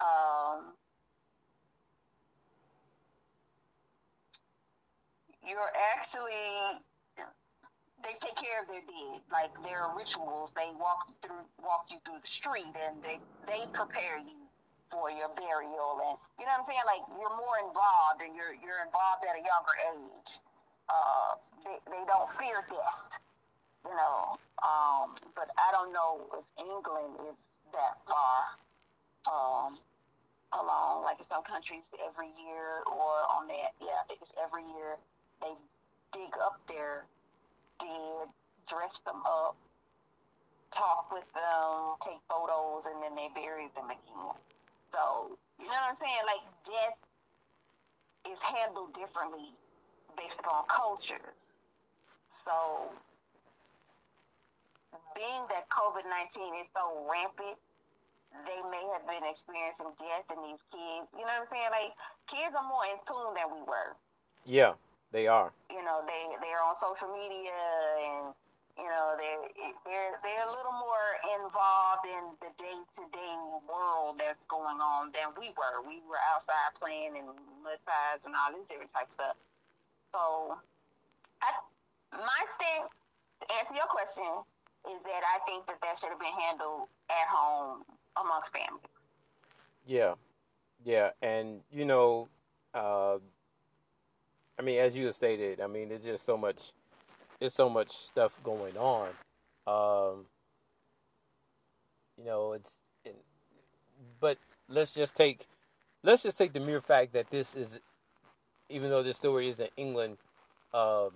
um, 0.01 0.73
you're 5.47 5.71
actually 5.95 6.81
they 8.03 8.13
take 8.21 8.37
care 8.37 8.61
of 8.61 8.69
their 8.69 8.85
dead, 8.85 9.21
like 9.33 9.53
their 9.63 9.89
rituals. 9.97 10.53
They 10.57 10.73
walk 10.79 11.09
through 11.23 11.45
walk 11.63 11.87
you 11.91 11.99
through 12.05 12.21
the 12.21 12.29
street, 12.29 12.73
and 12.73 13.03
they 13.03 13.21
they 13.47 13.65
prepare 13.73 14.19
you 14.19 14.44
for 14.95 15.11
your 15.11 15.27
burial 15.35 15.99
and 16.07 16.15
you 16.39 16.47
know 16.47 16.55
what 16.55 16.63
I'm 16.63 16.67
saying? 16.71 16.87
Like 16.87 17.03
you're 17.19 17.35
more 17.35 17.59
involved 17.67 18.23
and 18.23 18.31
you're 18.39 18.55
you're 18.63 18.79
involved 18.87 19.27
at 19.27 19.35
a 19.35 19.43
younger 19.43 19.75
age. 19.91 20.39
Uh, 20.87 21.35
they 21.67 21.77
they 21.91 22.03
don't 22.07 22.31
fear 22.39 22.63
death, 22.71 23.11
you 23.83 23.95
know. 23.99 24.39
Um, 24.63 25.19
but 25.35 25.51
I 25.59 25.75
don't 25.75 25.91
know 25.91 26.23
if 26.39 26.47
England 26.63 27.19
is 27.27 27.43
that 27.75 27.99
far 28.07 28.55
um, 29.27 29.75
along. 30.55 31.03
Like 31.03 31.19
some 31.27 31.43
countries, 31.43 31.83
every 31.99 32.31
year 32.39 32.87
or 32.87 33.27
on 33.35 33.51
that, 33.51 33.75
yeah, 33.83 33.99
I 33.99 34.05
think 34.07 34.23
it's 34.23 34.33
every 34.39 34.63
year 34.79 34.95
they 35.43 35.59
dig 36.15 36.31
up 36.39 36.63
their 36.71 37.03
dead, 37.83 38.31
dress 38.71 38.95
them 39.05 39.19
up, 39.27 39.59
talk 40.71 41.11
with 41.11 41.27
them, 41.35 41.99
take 42.07 42.23
photos, 42.31 42.87
and 42.87 43.03
then 43.03 43.19
they 43.19 43.29
bury 43.35 43.69
them 43.75 43.91
again. 43.91 44.54
So, 44.95 45.35
you 45.59 45.67
know 45.67 45.75
what 45.75 45.91
I'm 45.91 45.99
saying? 45.99 46.23
Like, 46.23 46.47
death 46.63 46.99
is 48.31 48.39
handled 48.39 48.95
differently 48.95 49.51
based 50.15 50.39
upon 50.39 50.71
cultures. 50.71 51.35
So, 52.47 52.95
being 55.19 55.43
that 55.51 55.67
COVID 55.67 56.07
19 56.07 56.63
is 56.63 56.71
so 56.71 57.03
rampant, 57.11 57.59
they 58.47 58.61
may 58.71 58.87
have 58.95 59.03
been 59.11 59.27
experiencing 59.27 59.91
death 59.99 60.31
in 60.31 60.39
these 60.47 60.63
kids. 60.71 61.11
You 61.11 61.27
know 61.27 61.35
what 61.35 61.43
I'm 61.43 61.51
saying? 61.51 61.71
Like, 61.75 61.99
kids 62.31 62.55
are 62.55 62.67
more 62.67 62.87
in 62.87 63.03
tune 63.03 63.35
than 63.35 63.51
we 63.51 63.67
were. 63.67 63.99
Yeah, 64.47 64.79
they 65.11 65.27
are. 65.27 65.51
You 65.75 65.83
know, 65.83 66.07
they, 66.07 66.39
they're 66.39 66.63
on 66.63 66.79
social 66.79 67.11
media 67.11 67.51
and 67.51 68.31
you 68.75 68.89
know 68.91 69.15
they're 69.15 69.47
they're 69.87 70.15
they're 70.23 70.47
a 70.47 70.53
little 70.53 70.75
more 70.75 71.09
involved 71.39 72.07
in 72.11 72.35
the 72.43 72.51
day 72.59 72.79
to 72.99 73.03
day 73.15 73.35
world 73.71 74.19
that's 74.19 74.43
going 74.51 74.83
on 74.83 75.15
than 75.15 75.31
we 75.39 75.55
were. 75.55 75.83
We 75.87 76.03
were 76.07 76.19
outside 76.35 76.75
playing 76.79 77.15
in 77.15 77.27
mud 77.63 77.79
pies 77.87 78.27
and 78.27 78.35
all 78.35 78.51
this 78.51 78.67
different 78.67 78.91
type 78.91 79.11
stuff. 79.11 79.39
So, 80.11 80.59
I, 81.43 81.51
my 82.13 82.43
stance 82.59 82.91
to 83.43 83.45
answer 83.59 83.75
your 83.75 83.91
question 83.91 84.43
is 84.91 84.99
that 85.07 85.23
I 85.23 85.39
think 85.47 85.67
that 85.67 85.79
that 85.83 85.99
should 85.99 86.11
have 86.11 86.21
been 86.21 86.35
handled 86.35 86.91
at 87.11 87.27
home 87.31 87.87
amongst 88.19 88.53
family. 88.53 88.83
Yeah, 89.87 90.15
yeah, 90.85 91.11
and 91.23 91.61
you 91.71 91.85
know, 91.85 92.29
uh, 92.75 93.19
I 94.59 94.63
mean, 94.63 94.79
as 94.79 94.97
you 94.97 95.11
stated, 95.13 95.61
I 95.61 95.67
mean, 95.67 95.89
there's 95.89 96.05
just 96.05 96.27
so 96.27 96.37
much 96.37 96.73
there's 97.45 97.53
so 97.53 97.69
much 97.69 97.93
stuff 97.93 98.41
going 98.43 98.75
on. 98.79 99.09
Um, 99.67 100.25
you 102.17 102.25
know, 102.25 102.55
it's, 102.55 102.79
it, 103.05 103.15
but 104.19 104.39
let's 104.71 104.95
just 104.95 105.15
take, 105.15 105.47
let's 106.03 106.23
just 106.23 106.39
take 106.39 106.55
the 106.55 106.61
mere 106.61 106.81
fact 106.81 107.13
that 107.13 107.29
this 107.29 107.55
is, 107.55 107.81
even 108.71 108.89
though 108.89 109.03
this 109.03 109.19
story 109.19 109.51
is 109.51 109.61
in 109.61 109.69
England, 109.77 110.17
um, 110.73 111.11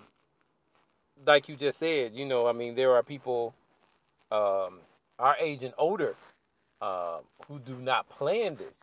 like 1.25 1.49
you 1.49 1.57
just 1.57 1.79
said, 1.79 2.13
you 2.15 2.27
know, 2.27 2.47
I 2.47 2.53
mean, 2.53 2.75
there 2.75 2.93
are 2.93 3.03
people, 3.03 3.55
um, 4.31 4.81
our 5.19 5.35
age 5.41 5.63
and 5.63 5.73
older, 5.79 6.15
uh, 6.83 7.21
who 7.47 7.59
do 7.59 7.77
not 7.77 8.07
plan 8.11 8.55
this. 8.57 8.77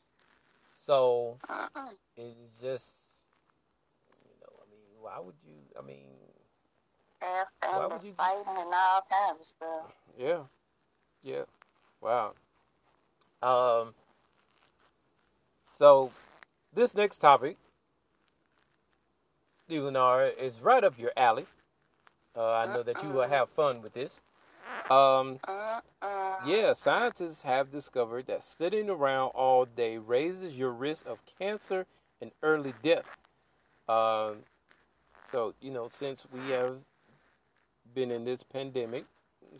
So 0.78 1.38
uh-uh. 1.48 1.90
it's 2.18 2.60
just, 2.60 2.96
you 4.24 4.34
know, 4.42 4.52
I 4.60 4.66
mean, 4.72 4.90
why 5.00 5.20
would 5.24 5.36
you? 5.46 5.54
I 5.80 5.86
mean, 5.86 6.08
and, 7.22 7.48
and 7.64 7.92
the 7.92 8.12
fighting 8.14 8.44
and 8.48 8.74
all 8.74 9.02
kinds 9.10 9.40
of 9.40 9.46
stuff. 9.46 9.94
Yeah, 10.18 10.40
yeah. 11.24 11.44
Wow. 12.02 12.34
Um. 13.42 13.94
So, 15.78 16.12
this 16.74 16.96
next 16.96 17.18
topic, 17.18 17.58
Lenara, 19.70 20.38
is 20.38 20.62
right 20.62 20.84
up 20.84 20.98
your 20.98 21.12
alley. 21.18 21.46
Uh, 22.36 22.52
I 22.54 22.66
know 22.74 22.84
that 22.84 23.02
you 23.04 23.10
will 23.10 23.28
have 23.28 23.50
fun 23.50 23.82
with 23.82 23.94
this. 23.94 24.22
Um, 24.90 25.40
yeah, 26.46 26.74
scientists 26.74 27.42
have 27.42 27.72
discovered 27.72 28.28
that 28.28 28.44
sitting 28.44 28.90
around 28.90 29.30
all 29.30 29.66
day 29.66 29.98
raises 29.98 30.56
your 30.56 30.72
risk 30.72 31.06
of 31.08 31.20
cancer 31.40 31.86
and 32.22 32.32
early 32.44 32.74
death. 32.84 33.06
Um, 33.88 34.44
so, 35.32 35.54
you 35.62 35.72
know, 35.72 35.88
since 35.90 36.26
we 36.32 36.52
have 36.52 36.78
been 37.96 38.12
in 38.12 38.26
this 38.26 38.44
pandemic, 38.44 39.06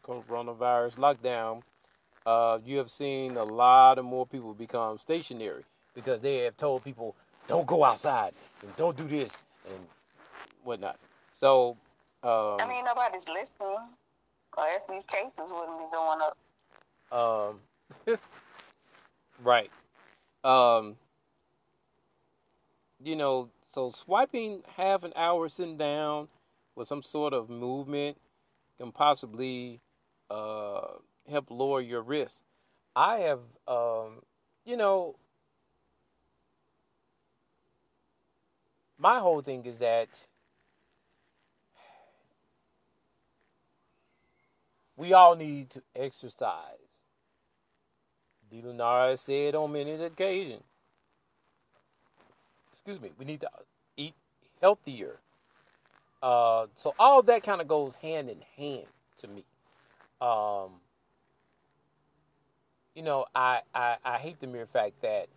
coronavirus 0.04 0.98
lockdown, 0.98 1.62
uh, 2.26 2.60
you 2.66 2.78
have 2.78 2.92
seen 2.92 3.38
a 3.38 3.44
lot 3.44 3.98
of 3.98 4.06
more 4.06 4.28
people 4.28 4.54
become 4.54 4.98
stationary 4.98 5.64
because 5.94 6.22
they 6.22 6.40
have 6.40 6.58
told 6.58 6.84
people, 6.84 7.16
don't 7.48 7.66
go 7.66 7.84
outside 7.84 8.34
and 8.62 8.76
don't 8.76 8.98
do 8.98 9.06
this 9.06 9.32
and 9.68 9.78
whatnot. 10.64 10.98
So, 11.32 11.78
um, 12.24 12.58
I 12.60 12.68
mean, 12.68 12.84
nobody's 12.84 13.28
listening. 13.28 13.78
Or 14.58 14.68
else 14.68 14.84
these 14.90 15.04
cases 15.06 15.52
wouldn't 15.52 15.78
be 15.78 15.86
going 15.92 16.20
up. 16.22 17.58
Um, 18.08 18.18
right. 19.44 19.70
Um, 20.44 20.96
you 23.04 23.16
know, 23.16 23.50
so 23.72 23.92
swiping 23.92 24.64
half 24.76 25.04
an 25.04 25.14
hour 25.16 25.50
sitting 25.50 25.78
down 25.78 26.30
with 26.76 26.88
some 26.88 27.04
sort 27.04 27.34
of 27.34 27.50
movement 27.50 28.18
can 28.78 28.92
possibly 28.92 29.82
uh, 30.30 30.82
help 31.30 31.50
lower 31.50 31.82
your 31.82 32.02
risk. 32.02 32.42
I 32.96 33.18
have, 33.18 33.40
um, 33.68 34.22
you 34.66 34.78
know, 34.78 35.16
my 38.98 39.20
whole 39.20 39.42
thing 39.42 39.66
is 39.66 39.80
that 39.80 40.10
we 44.96 45.14
all 45.14 45.36
need 45.36 45.70
to 45.72 45.82
exercise. 45.96 47.02
D. 48.50 48.62
Lunar 48.64 49.10
has 49.10 49.22
said 49.22 49.56
on 49.56 49.72
many 49.74 49.92
occasions. 49.92 50.64
Excuse 52.72 53.02
me. 53.02 53.12
We 53.18 53.26
need 53.26 53.42
to 53.42 53.50
eat 53.98 54.14
healthier. 54.62 55.20
Uh, 56.26 56.66
so 56.74 56.96
all 56.98 57.22
that 57.22 57.44
kind 57.44 57.62
of 57.62 57.68
goes 57.68 57.94
hand 57.94 58.32
in 58.32 58.40
hand 58.58 58.88
to 59.20 59.28
me. 59.28 59.46
Um, 60.20 60.72
you 62.96 63.04
know, 63.04 63.28
I, 63.36 63.62
I, 63.76 63.98
I 64.04 64.18
hate 64.18 64.40
the 64.40 64.48
mere 64.48 64.66
fact 64.66 65.04
that, 65.04 65.28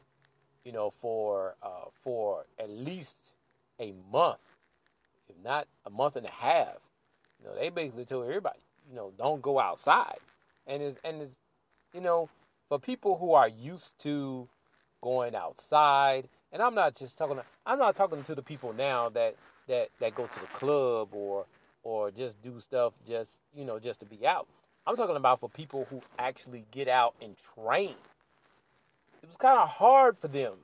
you 0.64 0.73
know, 0.73 0.88
for 0.88 1.57
uh, 1.62 1.90
for 2.02 2.47
at 2.59 2.71
least 2.71 3.16
a 3.78 3.92
month, 4.11 4.38
if 5.28 5.37
not 5.45 5.68
a 5.85 5.90
month 5.90 6.16
and 6.16 6.25
a 6.25 6.30
half, 6.30 6.78
you 7.38 7.47
know, 7.47 7.54
they 7.54 7.68
basically 7.68 8.07
told 8.07 8.25
everybody, 8.25 8.61
you 8.88 8.97
know, 8.97 9.12
don't 9.18 9.42
go 9.42 9.61
outside. 9.61 10.21
And 10.66 10.83
it's 10.83 10.99
and 11.04 11.21
it's 11.21 11.38
you 11.92 12.00
know, 12.00 12.30
for 12.71 12.78
people 12.78 13.18
who 13.18 13.35
are 13.35 13.49
used 13.49 13.99
to 14.04 14.49
going 15.02 15.35
outside, 15.35 16.30
and 16.50 16.62
I'm 16.62 16.75
not 16.75 16.95
just 16.95 17.18
talking 17.18 17.38
I'm 17.66 17.78
not 17.78 17.95
talking 17.95 18.23
to 18.23 18.35
the 18.35 18.42
people 18.42 18.73
now 18.73 19.11
that 19.11 19.37
that 19.68 19.88
that 20.00 20.14
go 20.14 20.26
to 20.26 20.40
the 20.40 20.46
club 20.46 21.08
or 21.12 21.46
or 21.82 22.10
just 22.10 22.42
do 22.42 22.60
stuff 22.60 22.92
just, 23.06 23.38
you 23.54 23.64
know, 23.64 23.78
just 23.78 24.00
to 24.00 24.06
be 24.06 24.26
out. 24.26 24.46
I'm 24.87 24.96
talking 24.96 25.16
about 25.16 25.40
for 25.40 25.48
people 25.48 25.87
who 25.90 26.02
actually 26.18 26.64
get 26.70 26.88
out 26.88 27.14
and 27.22 27.37
train. 27.54 27.94
It 29.22 29.26
was 29.26 29.37
kind 29.37 29.58
of 29.58 29.68
hard 29.68 30.18
for 30.18 30.28
them. 30.28 30.54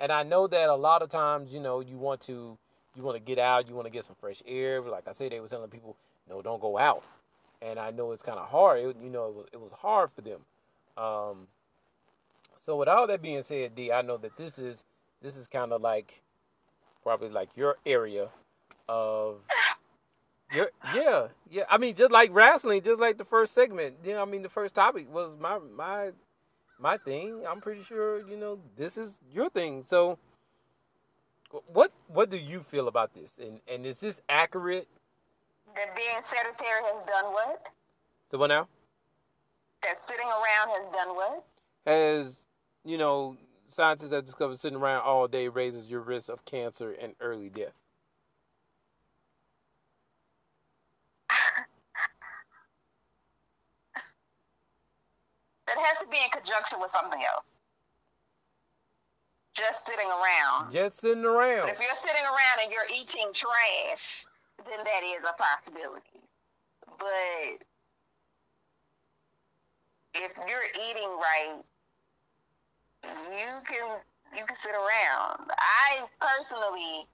And 0.00 0.12
I 0.12 0.22
know 0.22 0.46
that 0.46 0.68
a 0.68 0.74
lot 0.74 1.02
of 1.02 1.10
times, 1.10 1.52
you 1.52 1.60
know, 1.60 1.80
you 1.80 1.98
want 1.98 2.20
to 2.22 2.56
you 2.96 3.02
want 3.02 3.16
to 3.16 3.22
get 3.22 3.38
out, 3.38 3.68
you 3.68 3.74
want 3.74 3.86
to 3.86 3.92
get 3.92 4.04
some 4.04 4.16
fresh 4.20 4.42
air. 4.46 4.80
But 4.82 4.92
like 4.92 5.06
I 5.08 5.12
said, 5.12 5.32
they 5.32 5.40
were 5.40 5.48
telling 5.48 5.70
people, 5.70 5.96
no, 6.28 6.42
don't 6.42 6.60
go 6.60 6.78
out 6.78 7.04
and 7.60 7.78
I 7.78 7.90
know 7.90 8.12
it's 8.12 8.22
kind 8.22 8.38
of 8.38 8.48
hard. 8.48 8.80
It, 8.80 8.96
you 9.02 9.10
know, 9.10 9.26
it 9.26 9.34
was 9.34 9.46
it 9.52 9.60
was 9.60 9.72
hard 9.72 10.10
for 10.12 10.20
them. 10.20 10.40
Um, 10.96 11.48
so 12.60 12.76
with 12.76 12.88
all 12.88 13.06
that 13.06 13.22
being 13.22 13.42
said, 13.42 13.74
D, 13.74 13.92
I 13.92 14.02
know 14.02 14.16
that 14.18 14.36
this 14.36 14.58
is 14.58 14.84
this 15.22 15.36
is 15.36 15.48
kind 15.48 15.72
of 15.72 15.80
like 15.80 16.22
probably 17.08 17.30
like 17.30 17.56
your 17.56 17.76
area 17.86 18.30
of 18.88 19.40
your 20.52 20.70
yeah 20.94 21.28
yeah. 21.50 21.64
I 21.70 21.78
mean, 21.78 21.94
just 21.94 22.12
like 22.12 22.30
wrestling, 22.34 22.82
just 22.82 23.00
like 23.00 23.16
the 23.18 23.24
first 23.24 23.54
segment. 23.54 23.96
You 24.04 24.14
know, 24.14 24.22
I 24.22 24.26
mean, 24.26 24.42
the 24.42 24.50
first 24.50 24.74
topic 24.74 25.12
was 25.12 25.36
my 25.40 25.58
my 25.74 26.10
my 26.78 26.98
thing. 26.98 27.44
I'm 27.48 27.60
pretty 27.60 27.82
sure 27.82 28.28
you 28.28 28.36
know 28.36 28.58
this 28.76 28.98
is 28.98 29.18
your 29.32 29.50
thing. 29.50 29.84
So. 29.88 30.18
What 31.72 31.92
what 32.08 32.30
do 32.30 32.36
you 32.36 32.60
feel 32.60 32.88
about 32.88 33.14
this? 33.14 33.38
And 33.40 33.60
and 33.66 33.86
is 33.86 33.98
this 33.98 34.20
accurate 34.28 34.86
That 35.74 35.96
being 35.96 36.20
sedentary 36.24 36.82
has 36.84 37.06
done 37.06 37.32
what? 37.32 37.68
So 38.30 38.38
what 38.38 38.48
now? 38.48 38.68
That 39.82 39.96
sitting 40.06 40.26
around 40.26 40.68
has 40.76 40.92
done 40.92 41.16
what? 41.16 41.44
Has 41.86 42.46
you 42.84 42.98
know 42.98 43.38
scientists 43.68 44.12
have 44.12 44.24
discovered 44.24 44.58
sitting 44.58 44.78
around 44.78 45.02
all 45.02 45.28
day 45.28 45.48
raises 45.48 45.90
your 45.90 46.00
risk 46.00 46.28
of 46.28 46.44
cancer 46.44 46.92
and 46.92 47.14
early 47.20 47.48
death. 47.50 47.74
That 55.66 55.76
has 55.78 55.98
to 56.00 56.06
be 56.08 56.16
in 56.16 56.30
conjunction 56.32 56.80
with 56.80 56.90
something 56.90 57.20
else. 57.20 57.46
Just 59.54 59.84
sitting 59.84 60.08
around. 60.08 60.72
Just 60.72 61.00
sitting 61.00 61.22
But 61.22 61.28
around. 61.28 61.68
if 61.68 61.80
you're 61.80 61.98
sitting 61.98 62.24
around 62.24 62.62
and 62.62 62.72
you're 62.72 62.88
eating 62.88 63.32
trash, 63.34 64.24
then 64.64 64.78
that 64.84 65.02
is 65.04 65.22
a 65.28 65.34
possibility. 65.36 66.22
But 66.98 67.60
if 70.14 70.32
you're 70.46 70.70
eating 70.88 71.10
right, 71.20 71.60
you 73.30 73.52
can 73.64 74.00
you 74.36 74.44
can 74.44 74.56
sit 74.60 74.76
around. 74.76 75.48
I 75.56 76.04
personally 76.20 77.08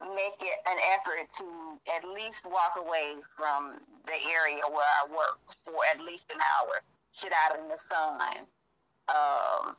make 0.00 0.38
it 0.42 0.58
an 0.66 0.78
effort 0.94 1.30
to 1.38 1.46
at 1.90 2.02
least 2.06 2.42
walk 2.44 2.74
away 2.78 3.18
from 3.36 3.78
the 4.06 4.18
area 4.30 4.62
where 4.66 4.86
I 4.86 5.06
work 5.10 5.38
for 5.64 5.82
at 5.94 6.02
least 6.02 6.26
an 6.30 6.38
hour. 6.42 6.82
Sit 7.14 7.30
out 7.30 7.58
in 7.58 7.68
the 7.68 7.78
sun. 7.90 8.46
Um, 9.10 9.76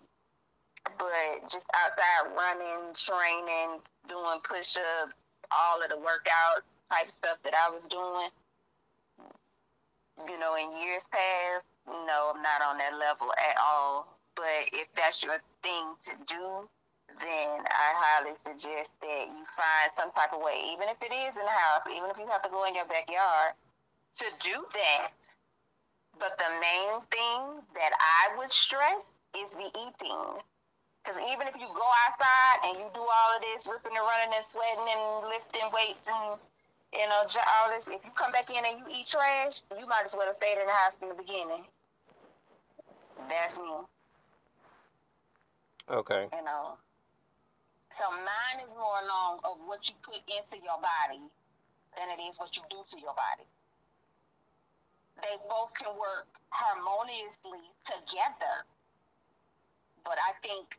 but 1.00 1.50
just 1.50 1.66
outside 1.72 2.36
running, 2.36 2.94
training, 2.96 3.80
doing 4.08 4.40
push 4.44 4.76
ups, 4.76 5.16
all 5.52 5.82
of 5.82 5.90
the 5.90 5.98
workout 5.98 6.64
type 6.92 7.12
stuff 7.12 7.38
that 7.44 7.54
I 7.56 7.72
was 7.72 7.84
doing, 7.88 8.30
you 10.28 10.40
know, 10.40 10.56
in 10.56 10.72
years 10.78 11.04
past, 11.12 11.66
no, 11.88 12.34
I'm 12.36 12.42
not 12.42 12.62
on 12.62 12.78
that 12.78 12.94
level 13.00 13.32
at 13.38 13.56
all. 13.60 14.13
But 14.36 14.74
if 14.74 14.88
that's 14.96 15.22
your 15.22 15.38
thing 15.62 15.94
to 16.06 16.14
do, 16.26 16.70
then 17.22 17.62
I 17.70 17.90
highly 17.94 18.34
suggest 18.42 18.90
that 19.02 19.26
you 19.30 19.44
find 19.54 19.88
some 19.94 20.10
type 20.12 20.34
of 20.34 20.42
way, 20.42 20.74
even 20.74 20.90
if 20.90 20.98
it 21.02 21.14
is 21.14 21.38
in 21.38 21.46
the 21.46 21.54
house, 21.54 21.86
even 21.86 22.10
if 22.10 22.18
you 22.18 22.26
have 22.28 22.42
to 22.42 22.50
go 22.50 22.66
in 22.66 22.74
your 22.74 22.90
backyard, 22.90 23.54
to 24.18 24.26
do 24.42 24.66
that. 24.74 25.14
But 26.18 26.38
the 26.38 26.50
main 26.62 27.02
thing 27.10 27.62
that 27.78 27.94
I 27.98 28.38
would 28.38 28.52
stress 28.52 29.06
is 29.34 29.50
the 29.58 29.70
eating. 29.74 30.42
Because 31.04 31.20
even 31.28 31.48
if 31.52 31.56
you 31.60 31.68
go 31.68 31.90
outside 32.08 32.58
and 32.70 32.78
you 32.80 32.88
do 32.94 33.04
all 33.04 33.30
of 33.36 33.42
this 33.42 33.68
ripping 33.68 33.92
and 33.92 34.06
running 34.08 34.32
and 34.34 34.46
sweating 34.48 34.88
and 34.88 35.28
lifting 35.28 35.68
weights 35.74 36.08
and 36.08 36.40
you 36.94 37.06
know 37.10 37.26
all 37.26 37.68
this, 37.74 37.90
if 37.92 38.00
you 38.06 38.12
come 38.16 38.32
back 38.32 38.50
in 38.50 38.64
and 38.64 38.80
you 38.80 38.86
eat 38.88 39.08
trash, 39.08 39.62
you 39.78 39.86
might 39.86 40.06
as 40.06 40.14
well 40.14 40.26
have 40.26 40.38
stayed 40.38 40.56
in 40.56 40.66
the 40.66 40.72
house 40.72 40.94
from 40.96 41.10
the 41.10 41.20
beginning. 41.20 41.66
That's 43.28 43.58
me, 43.58 43.84
Okay. 45.92 46.28
you 46.32 46.44
know. 46.44 46.78
So 48.00 48.10
mine 48.10 48.64
is 48.64 48.72
more 48.74 49.04
along 49.06 49.40
of 49.44 49.62
what 49.68 49.86
you 49.86 49.94
put 50.02 50.24
into 50.26 50.58
your 50.64 50.80
body 50.82 51.22
than 51.94 52.10
it 52.10 52.22
is 52.24 52.40
what 52.40 52.56
you 52.58 52.64
do 52.70 52.82
to 52.90 52.98
your 52.98 53.14
body. 53.14 53.46
They 55.22 55.38
both 55.46 55.76
can 55.78 55.94
work 55.94 56.26
harmoniously 56.50 57.62
together. 57.86 58.66
But 60.04 60.18
I 60.18 60.34
think 60.42 60.74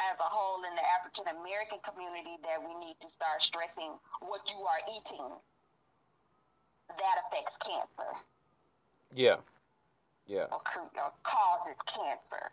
as 0.00 0.16
a 0.18 0.28
whole 0.30 0.62
in 0.64 0.72
the 0.78 0.86
African 0.98 1.26
American 1.28 1.78
community 1.82 2.38
that 2.46 2.62
we 2.62 2.72
need 2.80 2.96
to 3.02 3.08
start 3.10 3.42
stressing 3.42 3.98
what 4.22 4.42
you 4.48 4.58
are 4.62 4.82
eating. 4.88 5.28
That 6.88 7.16
affects 7.28 7.56
cancer 7.60 8.16
Yeah. 9.14 9.36
Yeah. 10.26 10.48
or, 10.48 10.62
or 10.96 11.12
causes 11.22 11.76
cancer. 11.84 12.48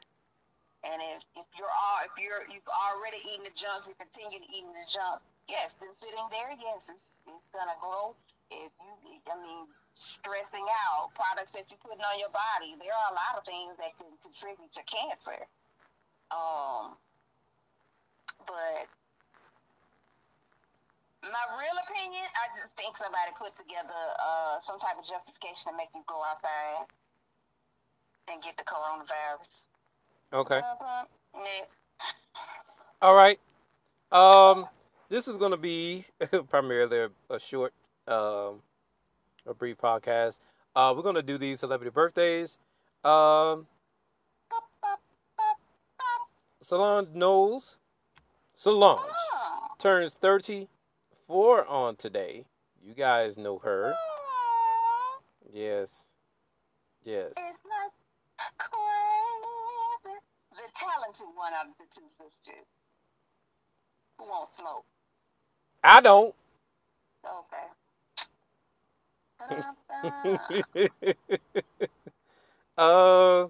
And 0.85 1.01
if, 1.17 1.25
if 1.33 1.49
you're 1.57 1.73
all 1.73 2.05
if 2.05 2.13
you're 2.21 2.45
you've 2.45 2.69
already 2.69 3.17
eaten 3.25 3.49
the 3.49 3.55
junk, 3.57 3.89
you 3.89 3.97
continue 3.97 4.37
to 4.37 4.49
eat 4.53 4.65
the 4.69 4.85
junk, 4.85 5.17
yes, 5.49 5.73
then 5.81 5.89
sitting 5.97 6.29
there, 6.29 6.53
yes, 6.53 6.85
it's 6.93 7.17
it's 7.25 7.49
gonna 7.49 7.73
grow. 7.81 8.13
If 8.53 8.69
you 8.77 9.17
I 9.25 9.35
mean 9.41 9.65
stressing 9.97 10.67
out, 10.85 11.09
products 11.17 11.57
that 11.57 11.65
you're 11.73 11.81
putting 11.81 12.05
on 12.05 12.21
your 12.21 12.29
body, 12.29 12.77
there 12.77 12.93
are 12.93 13.09
a 13.09 13.17
lot 13.17 13.33
of 13.33 13.43
things 13.49 13.73
that 13.81 13.97
can 13.97 14.13
contribute 14.21 14.69
to 14.77 14.83
cancer. 14.85 15.49
Um 16.29 16.93
but 18.45 18.85
my 21.25 21.45
real 21.57 21.77
opinion, 21.81 22.29
I 22.37 22.53
just 22.53 22.69
think 22.77 22.93
somebody 22.93 23.33
put 23.33 23.57
together 23.57 23.97
uh, 24.21 24.61
some 24.61 24.77
type 24.77 25.01
of 25.01 25.05
justification 25.05 25.73
to 25.73 25.73
make 25.73 25.89
you 25.97 26.05
go 26.05 26.21
outside 26.21 26.85
and 28.29 28.37
get 28.45 28.53
the 28.57 28.65
coronavirus. 28.65 29.49
Okay. 30.33 30.57
Uh-huh. 30.57 31.05
All 33.01 33.15
right. 33.15 33.39
Um, 34.11 34.67
this 35.09 35.27
is 35.27 35.37
going 35.37 35.51
to 35.51 35.57
be 35.57 36.05
primarily 36.49 36.99
a, 36.99 37.33
a 37.33 37.39
short, 37.39 37.73
um, 38.07 38.61
a 39.45 39.53
brief 39.57 39.77
podcast. 39.77 40.39
Uh, 40.75 40.93
we're 40.95 41.03
going 41.03 41.15
to 41.15 41.23
do 41.23 41.37
these 41.37 41.59
celebrity 41.59 41.91
birthdays. 41.91 42.57
Um, 43.03 43.67
Solange 46.61 47.09
Knowles, 47.13 47.77
Solange 48.55 48.99
turns 49.77 50.13
34 50.15 51.67
on 51.67 51.95
today. 51.95 52.45
You 52.83 52.95
guys 52.95 53.37
know 53.37 53.59
her. 53.59 53.93
Yes. 55.53 56.09
Yes. 57.03 57.33
it's 57.37 57.59
not 57.69 57.91
crazy. 58.57 60.17
The 60.51 60.67
talented 61.15 61.37
one 61.37 61.53
out 61.53 61.67
of 61.67 61.73
the 61.77 61.85
two 61.93 62.07
sisters. 62.17 62.65
Who 64.17 64.25
won't 64.29 64.53
smoke? 64.53 64.85
I 65.83 66.01
don't. 66.01 66.35
Okay. 67.25 67.57
uh, 72.77 73.47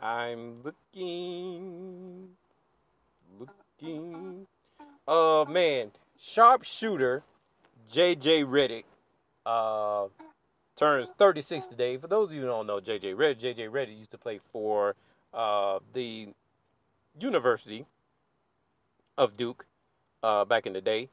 I'm 0.00 0.62
looking, 0.62 2.28
looking. 3.38 4.46
Uh, 5.06 5.44
man, 5.48 5.90
sharpshooter 6.18 7.22
J.J. 7.90 8.44
Redick 8.44 8.84
uh 9.44 10.06
turns 10.76 11.08
36 11.18 11.66
today. 11.66 11.96
For 11.96 12.06
those 12.06 12.28
of 12.30 12.34
you 12.34 12.42
who 12.42 12.46
don't 12.46 12.66
know 12.66 12.80
J.J. 12.80 13.12
Redick, 13.14 13.38
J.J. 13.38 13.68
Redick 13.68 13.98
used 13.98 14.10
to 14.12 14.18
play 14.18 14.40
for 14.52 14.94
uh 15.34 15.78
the 15.94 16.28
University 17.18 17.86
of 19.16 19.36
Duke 19.36 19.66
uh 20.22 20.44
back 20.44 20.66
in 20.66 20.72
the 20.72 20.80
day. 20.80 21.08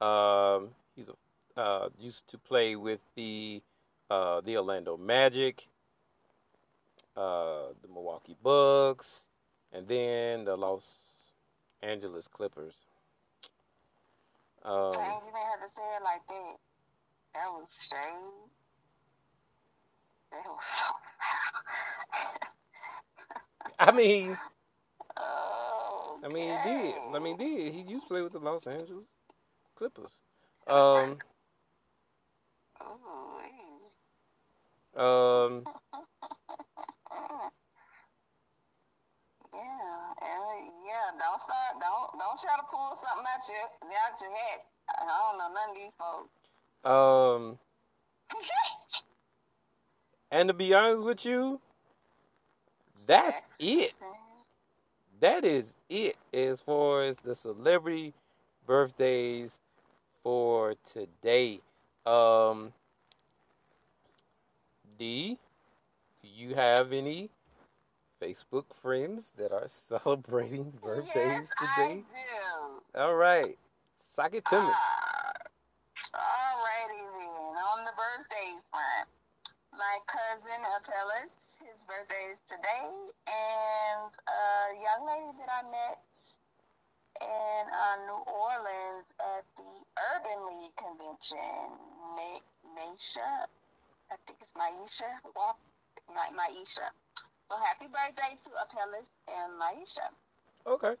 Um, 0.00 0.70
he's 0.96 1.08
a 1.08 1.14
uh, 1.56 1.88
used 1.98 2.28
to 2.28 2.38
play 2.38 2.76
with 2.76 3.00
the 3.14 3.62
uh, 4.10 4.40
the 4.40 4.56
Orlando 4.56 4.96
Magic, 4.96 5.66
uh, 7.16 7.68
the 7.82 7.88
Milwaukee 7.92 8.36
Bucks, 8.42 9.22
and 9.72 9.86
then 9.88 10.44
the 10.44 10.56
Los 10.56 10.96
Angeles 11.82 12.28
Clippers. 12.28 12.86
Um, 14.64 14.74
you 14.74 14.92
didn't 14.92 15.02
have 15.02 15.60
to 15.60 15.74
say 15.74 15.82
it 15.82 16.02
like 16.02 16.26
that. 16.28 16.56
That 17.34 17.50
was 17.52 17.68
strange. 17.78 18.53
Was 20.34 20.64
so 20.78 20.84
I 23.78 23.92
mean, 23.92 24.38
Oh, 25.18 26.18
I 26.24 26.28
mean, 26.28 26.58
he 26.64 26.70
did. 26.70 26.94
I 27.14 27.18
mean, 27.20 27.38
he 27.38 27.44
did. 27.56 27.74
He 27.74 27.80
used 27.82 28.04
to 28.06 28.08
play 28.08 28.22
with 28.22 28.32
the 28.32 28.40
Los 28.40 28.66
Angeles 28.66 29.06
Clippers. 29.76 30.12
Um, 30.66 31.18
um, 34.96 35.68
yeah, 39.54 40.12
yeah. 40.86 41.08
Don't 41.18 41.40
start. 41.40 41.80
Don't 41.80 42.10
don't 42.18 42.40
try 42.40 42.56
to 42.56 42.66
pull 42.70 42.96
something 42.96 43.26
out 43.26 43.42
your 43.48 43.66
out 43.98 44.20
your 44.20 44.30
head. 44.30 44.60
I 44.88 45.06
don't 45.06 45.38
know 45.38 45.48
none 45.54 45.70
of 45.70 45.76
these 45.76 45.94
folks. 45.98 46.30
um, 46.84 47.58
and 50.34 50.48
to 50.48 50.52
be 50.52 50.74
honest 50.74 51.04
with 51.04 51.24
you, 51.24 51.60
that's 53.06 53.40
it. 53.60 53.92
that 55.20 55.44
is 55.44 55.72
it 55.88 56.16
as 56.32 56.60
far 56.60 57.04
as 57.04 57.18
the 57.18 57.36
celebrity 57.36 58.12
birthdays 58.66 59.60
for 60.24 60.74
today. 60.90 61.60
Um, 62.04 62.72
D, 64.98 65.38
do 66.20 66.28
you 66.28 66.56
have 66.56 66.92
any 66.92 67.30
Facebook 68.20 68.64
friends 68.82 69.30
that 69.38 69.52
are 69.52 69.68
celebrating 69.68 70.72
birthdays 70.82 71.14
yes, 71.14 71.48
today? 71.60 71.92
I 71.92 71.94
do. 71.94 73.00
All 73.00 73.14
right, 73.14 73.56
sock 74.00 74.34
it 74.34 74.44
to 74.46 74.60
me. 74.60 74.66
Uh, 74.66 76.12
alrighty 76.12 77.06
then. 77.18 77.54
On 77.54 77.84
the 77.84 77.92
birthday 77.92 78.58
front, 78.70 79.08
my 79.78 79.98
cousin 80.06 80.60
Apellis, 80.78 81.34
his 81.60 81.82
birthday 81.86 82.34
is 82.34 82.40
today, 82.46 82.88
and 83.26 84.10
a 84.28 84.42
young 84.78 85.02
lady 85.06 85.32
that 85.42 85.50
I 85.50 85.62
met 85.70 85.98
in 87.20 87.62
uh, 87.70 87.96
New 88.06 88.22
Orleans 88.26 89.06
at 89.18 89.44
the 89.56 89.72
Urban 90.14 90.40
League 90.50 90.76
convention, 90.76 91.78
Ma- 92.16 92.46
Maisha, 92.76 93.46
I 94.10 94.16
think 94.26 94.38
it's 94.40 94.52
Maisha, 94.54 95.10
Walk, 95.36 95.58
Ma- 96.08 96.34
Maisha. 96.34 96.90
So 97.50 97.56
happy 97.58 97.86
birthday 97.86 98.38
to 98.44 98.50
Apellis 98.62 99.08
and 99.28 99.54
Maisha. 99.60 100.08
Okay. 100.66 100.94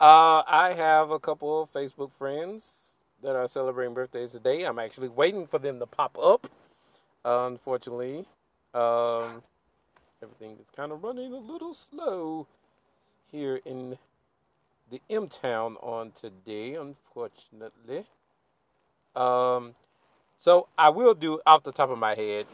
Uh, 0.00 0.42
I 0.46 0.74
have 0.76 1.10
a 1.10 1.18
couple 1.18 1.62
of 1.62 1.72
Facebook 1.72 2.12
friends 2.12 2.94
that 3.22 3.36
are 3.36 3.48
celebrating 3.48 3.94
birthdays 3.94 4.32
today. 4.32 4.64
I'm 4.64 4.78
actually 4.78 5.08
waiting 5.08 5.46
for 5.46 5.58
them 5.58 5.78
to 5.80 5.86
pop 5.86 6.18
up. 6.18 6.48
Unfortunately, 7.28 8.24
um, 8.74 9.42
everything 10.22 10.56
is 10.58 10.66
kind 10.74 10.92
of 10.92 11.04
running 11.04 11.32
a 11.32 11.38
little 11.38 11.74
slow 11.74 12.46
here 13.30 13.60
in 13.64 13.98
the 14.90 15.00
M 15.10 15.28
Town 15.28 15.76
on 15.82 16.12
today, 16.12 16.74
unfortunately. 16.74 18.06
Um, 19.14 19.74
so 20.38 20.68
I 20.78 20.88
will 20.88 21.14
do 21.14 21.40
off 21.46 21.62
the 21.62 21.72
top 21.72 21.90
of 21.90 21.98
my 21.98 22.14
head. 22.14 22.46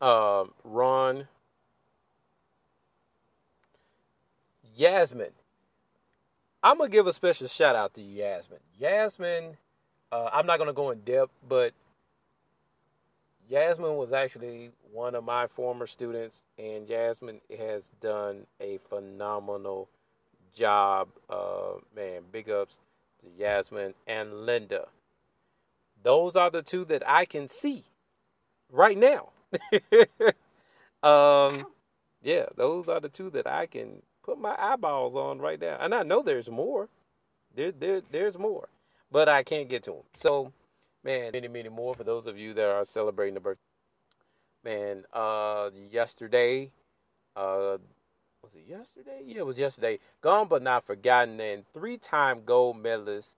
Um, 0.00 0.52
Ron, 0.64 1.28
Yasmin. 4.74 5.30
I'm 6.64 6.78
gonna 6.78 6.90
give 6.90 7.06
a 7.06 7.12
special 7.12 7.46
shout 7.46 7.76
out 7.76 7.94
to 7.94 8.00
Yasmin. 8.00 8.58
Yasmin, 8.78 9.56
uh, 10.10 10.30
I'm 10.32 10.46
not 10.46 10.58
gonna 10.58 10.72
go 10.72 10.90
in 10.90 11.00
depth, 11.00 11.32
but 11.48 11.72
Yasmin 13.52 13.96
was 13.96 14.14
actually 14.14 14.70
one 14.94 15.14
of 15.14 15.24
my 15.24 15.46
former 15.46 15.86
students, 15.86 16.42
and 16.56 16.88
Yasmin 16.88 17.38
has 17.58 17.82
done 18.00 18.46
a 18.58 18.78
phenomenal 18.88 19.90
job. 20.54 21.08
Uh, 21.28 21.74
man, 21.94 22.22
big 22.32 22.48
ups 22.48 22.78
to 23.20 23.26
Yasmin 23.38 23.92
and 24.06 24.46
Linda. 24.46 24.86
Those 26.02 26.34
are 26.34 26.48
the 26.48 26.62
two 26.62 26.86
that 26.86 27.06
I 27.06 27.26
can 27.26 27.46
see 27.46 27.84
right 28.70 28.96
now. 28.96 29.28
um, 31.02 31.66
yeah, 32.22 32.46
those 32.56 32.88
are 32.88 33.00
the 33.00 33.10
two 33.10 33.28
that 33.28 33.46
I 33.46 33.66
can 33.66 34.00
put 34.22 34.40
my 34.40 34.56
eyeballs 34.58 35.14
on 35.14 35.40
right 35.40 35.60
now, 35.60 35.76
and 35.78 35.94
I 35.94 36.04
know 36.04 36.22
there's 36.22 36.48
more. 36.48 36.88
There, 37.54 37.70
there, 37.70 38.00
there's 38.10 38.38
more, 38.38 38.70
but 39.10 39.28
I 39.28 39.42
can't 39.42 39.68
get 39.68 39.82
to 39.82 39.90
them. 39.90 40.02
So, 40.16 40.52
man, 41.04 41.32
many, 41.32 41.48
many 41.48 41.68
more 41.68 41.94
for 41.94 42.04
those 42.04 42.26
of 42.26 42.38
you 42.38 42.54
that 42.54 42.68
are 42.68 42.84
celebrating 42.84 43.34
the 43.34 43.40
birthday. 43.40 43.60
Man, 44.64 45.04
uh, 45.12 45.70
yesterday, 45.90 46.70
uh, 47.34 47.78
was 48.42 48.54
it 48.54 48.64
yesterday? 48.68 49.22
Yeah, 49.24 49.38
it 49.38 49.46
was 49.46 49.58
yesterday. 49.58 49.98
Gone 50.20 50.48
but 50.48 50.62
not 50.62 50.84
forgotten, 50.86 51.40
and 51.40 51.64
three-time 51.72 52.42
gold 52.44 52.76
medalist. 52.76 53.30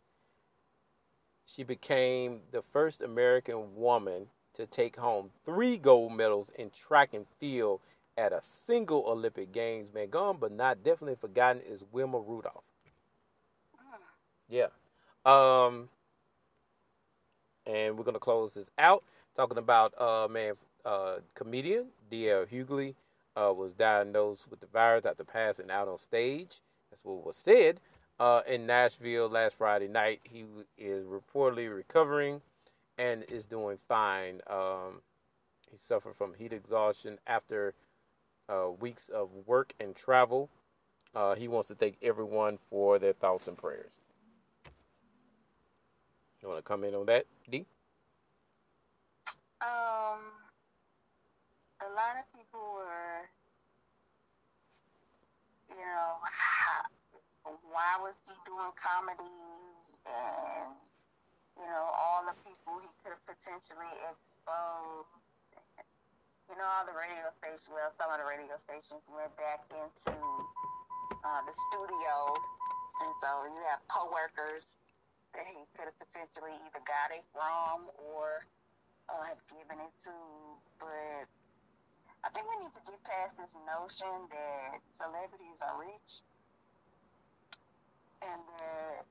She 1.46 1.62
became 1.62 2.40
the 2.52 2.62
first 2.62 3.02
American 3.02 3.74
woman 3.76 4.26
to 4.54 4.66
take 4.66 4.96
home 4.96 5.30
three 5.44 5.76
gold 5.76 6.12
medals 6.12 6.50
in 6.56 6.70
track 6.70 7.12
and 7.12 7.26
field 7.38 7.80
at 8.16 8.32
a 8.32 8.40
single 8.42 9.04
Olympic 9.06 9.52
Games. 9.52 9.92
Man, 9.92 10.08
gone 10.08 10.36
but 10.38 10.52
not 10.52 10.82
definitely 10.82 11.16
forgotten 11.16 11.62
is 11.62 11.84
Wilma 11.92 12.18
Rudolph. 12.18 12.64
Yeah. 14.48 14.68
Um, 15.26 15.88
and 17.66 17.96
we're 17.96 18.04
gonna 18.04 18.18
close 18.18 18.54
this 18.54 18.70
out 18.78 19.04
talking 19.36 19.58
about 19.58 19.92
uh 20.00 20.28
man 20.30 20.54
uh 20.84 21.16
comedian 21.34 21.86
D.L. 22.10 22.46
Hughley 22.46 22.94
uh 23.36 23.52
was 23.52 23.72
diagnosed 23.72 24.46
with 24.50 24.60
the 24.60 24.66
virus 24.66 25.06
after 25.06 25.24
passing 25.24 25.70
out 25.70 25.88
on 25.88 25.98
stage. 25.98 26.60
That's 26.90 27.04
what 27.04 27.24
was 27.26 27.36
said. 27.36 27.80
Uh, 28.18 28.42
in 28.46 28.66
Nashville 28.66 29.28
last 29.28 29.56
Friday 29.56 29.88
night, 29.88 30.20
he 30.22 30.44
is 30.78 31.04
reportedly 31.04 31.74
recovering 31.74 32.40
and 32.96 33.24
is 33.24 33.44
doing 33.44 33.76
fine. 33.88 34.40
Um, 34.48 35.00
he 35.70 35.76
suffered 35.76 36.14
from 36.14 36.34
heat 36.34 36.52
exhaustion 36.52 37.18
after 37.26 37.74
uh, 38.48 38.70
weeks 38.78 39.08
of 39.08 39.30
work 39.46 39.74
and 39.80 39.96
travel. 39.96 40.48
Uh, 41.14 41.34
he 41.34 41.48
wants 41.48 41.68
to 41.68 41.74
thank 41.74 41.96
everyone 42.02 42.58
for 42.70 42.98
their 43.00 43.12
thoughts 43.12 43.48
and 43.48 43.56
prayers. 43.58 43.90
You 46.44 46.52
want 46.52 46.60
to 46.60 46.68
comment 46.68 46.92
on 46.92 47.08
that, 47.08 47.24
D? 47.48 47.64
Um, 49.64 50.20
a 51.80 51.88
lot 51.88 52.20
of 52.20 52.28
people 52.36 52.60
were, 52.76 53.24
you 55.72 55.80
know, 55.80 56.20
why 57.72 57.96
was 57.96 58.12
he 58.28 58.36
doing 58.44 58.76
comedy 58.76 59.24
and, 60.04 60.76
you 61.56 61.64
know, 61.64 61.88
all 61.96 62.28
the 62.28 62.36
people 62.44 62.76
he 62.76 62.92
could 63.00 63.16
have 63.16 63.24
potentially 63.24 63.96
exposed. 64.04 65.16
You 66.52 66.60
know, 66.60 66.68
all 66.68 66.84
the 66.84 66.92
radio 66.92 67.32
stations, 67.40 67.64
well, 67.72 67.88
some 67.96 68.12
of 68.12 68.20
the 68.20 68.28
radio 68.28 68.60
stations 68.60 69.00
went 69.08 69.32
back 69.40 69.64
into 69.72 70.12
uh, 70.12 71.40
the 71.48 71.56
studio, 71.72 72.36
and 73.00 73.12
so 73.16 73.48
you 73.48 73.64
have 73.64 73.80
co-workers 73.88 74.76
that 75.34 75.46
he 75.50 75.62
could 75.74 75.90
have 75.90 75.98
potentially 75.98 76.54
either 76.66 76.82
got 76.86 77.10
it 77.10 77.24
from 77.34 77.90
or 78.10 78.46
uh, 79.10 79.22
have 79.28 79.42
given 79.50 79.78
it 79.82 79.94
to, 80.06 80.14
but 80.80 81.26
I 82.24 82.32
think 82.32 82.48
we 82.48 82.56
need 82.64 82.72
to 82.72 82.82
get 82.88 82.96
past 83.04 83.36
this 83.36 83.52
notion 83.68 84.30
that 84.32 84.80
celebrities 84.96 85.58
are 85.60 85.76
rich 85.76 86.24
and 88.24 88.40
that 88.58 89.04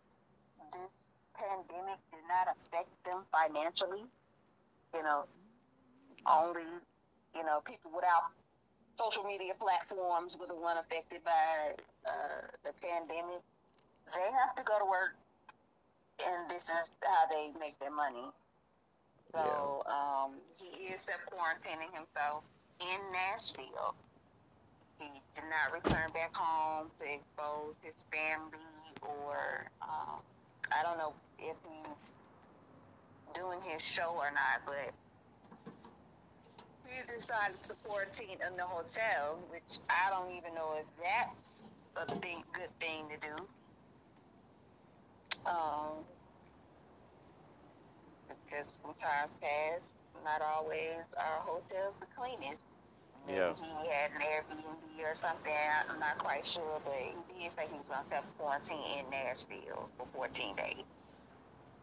this 0.74 0.94
pandemic 1.38 2.02
did 2.10 2.26
not 2.26 2.50
affect 2.50 2.90
them 3.06 3.22
financially. 3.30 4.10
You 4.94 5.04
know, 5.04 5.26
only, 6.26 6.66
you 7.36 7.44
know, 7.44 7.62
people 7.66 7.92
without 7.94 8.34
social 8.98 9.24
media 9.24 9.54
platforms 9.58 10.38
were 10.38 10.48
the 10.48 10.58
one 10.58 10.78
affected 10.78 11.24
by 11.26 11.78
uh, 12.06 12.50
the 12.64 12.74
pandemic. 12.82 13.42
They 14.14 14.30
have 14.42 14.56
to 14.58 14.64
go 14.64 14.78
to 14.78 14.86
work, 14.86 15.18
and 16.20 16.50
this 16.50 16.64
is 16.64 16.90
how 17.02 17.26
they 17.32 17.52
make 17.60 17.78
their 17.80 17.92
money. 17.92 18.30
So 19.34 19.84
yeah. 19.88 19.94
um, 19.94 20.32
he 20.60 20.94
is 20.94 21.02
self 21.06 21.22
quarantining 21.32 21.94
himself 21.94 22.44
in 22.80 23.00
Nashville. 23.12 23.96
He 25.00 25.10
did 25.34 25.46
not 25.50 25.74
return 25.74 26.12
back 26.14 26.36
home 26.36 26.88
to 27.00 27.06
expose 27.14 27.78
his 27.82 28.06
family 28.12 28.62
or 29.02 29.70
um, 29.82 30.22
I 30.72 30.84
don't 30.84 30.98
know 30.98 31.14
if 31.40 31.56
he's 31.64 33.34
doing 33.34 33.60
his 33.62 33.82
show 33.82 34.14
or 34.16 34.32
not, 34.32 34.62
but 34.66 34.94
he 36.88 37.16
decided 37.16 37.62
to 37.64 37.74
quarantine 37.84 38.38
in 38.46 38.54
the 38.56 38.64
hotel, 38.64 39.40
which 39.50 39.80
I 39.90 40.10
don't 40.10 40.32
even 40.32 40.54
know 40.54 40.76
if 40.80 40.86
that's 41.02 41.64
a 41.98 42.16
big 42.16 42.38
good 42.54 42.70
thing 42.80 43.06
to 43.10 43.18
do. 43.28 43.44
Um, 45.46 46.04
because 48.30 48.78
when 48.84 48.94
times 48.96 49.32
pass, 49.42 49.82
not 50.24 50.42
always 50.42 51.04
our 51.18 51.40
hotels 51.42 51.96
the 52.00 52.08
cleanest. 52.16 52.62
Maybe 53.28 53.40
yeah. 53.40 53.54
he 53.56 53.88
had 53.88 54.12
an 54.12 54.22
Airbnb 54.22 55.00
or 55.00 55.16
something. 55.22 55.54
I'm 55.90 56.00
not 56.00 56.18
quite 56.18 56.46
sure, 56.46 56.80
but 56.84 56.94
he 56.94 57.44
did 57.44 57.56
say 57.56 57.68
he 57.72 57.78
was 57.78 57.88
going 57.88 58.04
to 58.04 58.10
self 58.10 58.26
quarantine 58.38 59.00
in 59.00 59.10
Nashville 59.10 59.90
for 59.98 60.08
14 60.14 60.56
days. 60.56 60.84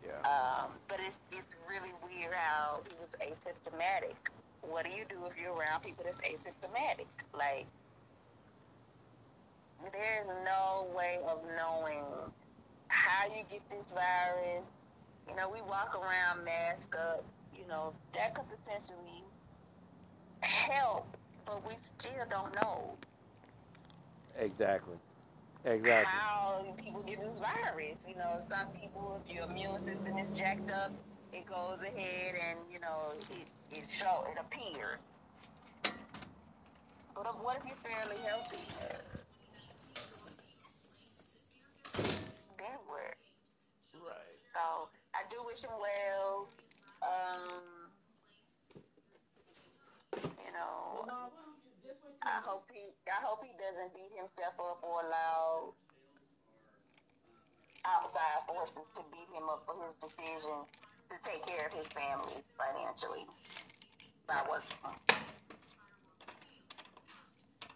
Yeah. 0.05 0.21
Um, 0.25 0.73
but 0.89 0.99
it's 1.07 1.19
it's 1.33 1.49
really 1.69 1.93
weird 2.05 2.35
how 2.35 2.81
he 2.89 2.95
was 3.01 3.13
asymptomatic. 3.21 4.17
What 4.63 4.85
do 4.85 4.91
you 4.91 5.05
do 5.09 5.17
if 5.27 5.37
you're 5.41 5.53
around 5.53 5.83
people 5.83 6.05
that's 6.05 6.21
asymptomatic? 6.21 7.09
Like, 7.33 7.67
there's 9.93 10.29
no 10.45 10.87
way 10.95 11.19
of 11.27 11.41
knowing 11.57 12.05
how 12.91 13.27
you 13.27 13.43
get 13.51 13.63
this 13.71 13.93
virus. 13.93 14.65
You 15.29 15.37
know, 15.37 15.49
we 15.49 15.61
walk 15.63 15.97
around 15.97 16.45
masked 16.45 16.95
up. 16.95 17.25
You 17.57 17.67
know, 17.69 17.93
that 18.15 18.35
could 18.35 18.47
potentially 18.49 19.23
help, 20.41 21.17
but 21.47 21.67
we 21.67 21.75
still 21.99 22.13
don't 22.29 22.55
know. 22.57 22.97
Exactly. 24.39 24.97
Exactly. 25.65 26.07
How 26.07 26.65
people 26.83 27.03
get 27.03 27.21
this 27.21 27.39
virus. 27.39 27.99
You 28.09 28.17
know, 28.17 28.41
some 28.49 28.69
people, 28.81 29.21
if 29.25 29.35
your 29.35 29.45
immune 29.45 29.79
system 29.79 30.19
is 30.19 30.31
jacked 30.37 30.71
up, 30.71 30.93
it 31.33 31.47
goes 31.47 31.79
ahead 31.81 32.35
and, 32.35 32.59
you 32.73 32.81
know, 32.81 33.13
it, 33.31 33.51
it 33.71 33.85
show 33.89 34.27
it 34.33 34.39
appears. 34.41 35.01
But 37.15 37.45
what 37.45 37.59
if 37.59 37.67
you're 37.67 37.77
fairly 37.77 38.17
healthy? 38.27 38.59
Wish 45.51 45.65
him 45.65 45.75
well. 45.83 46.47
Um, 47.03 47.91
you 50.23 50.53
know, 50.55 51.07
I 52.23 52.39
hope 52.43 52.71
he 52.73 52.95
I 53.11 53.19
hope 53.25 53.43
he 53.43 53.51
doesn't 53.59 53.91
beat 53.95 54.15
himself 54.15 54.55
up 54.61 54.79
or 54.83 55.03
allow 55.03 55.75
outside 57.85 58.47
forces 58.47 58.87
to 58.95 59.03
beat 59.11 59.27
him 59.35 59.49
up 59.51 59.67
for 59.67 59.75
his 59.83 59.95
decision 59.99 60.63
to 61.11 61.17
take 61.27 61.43
care 61.45 61.67
of 61.67 61.75
his 61.75 61.87
family 61.89 62.39
financially 62.55 63.27
by 64.29 64.39
working. 64.47 64.79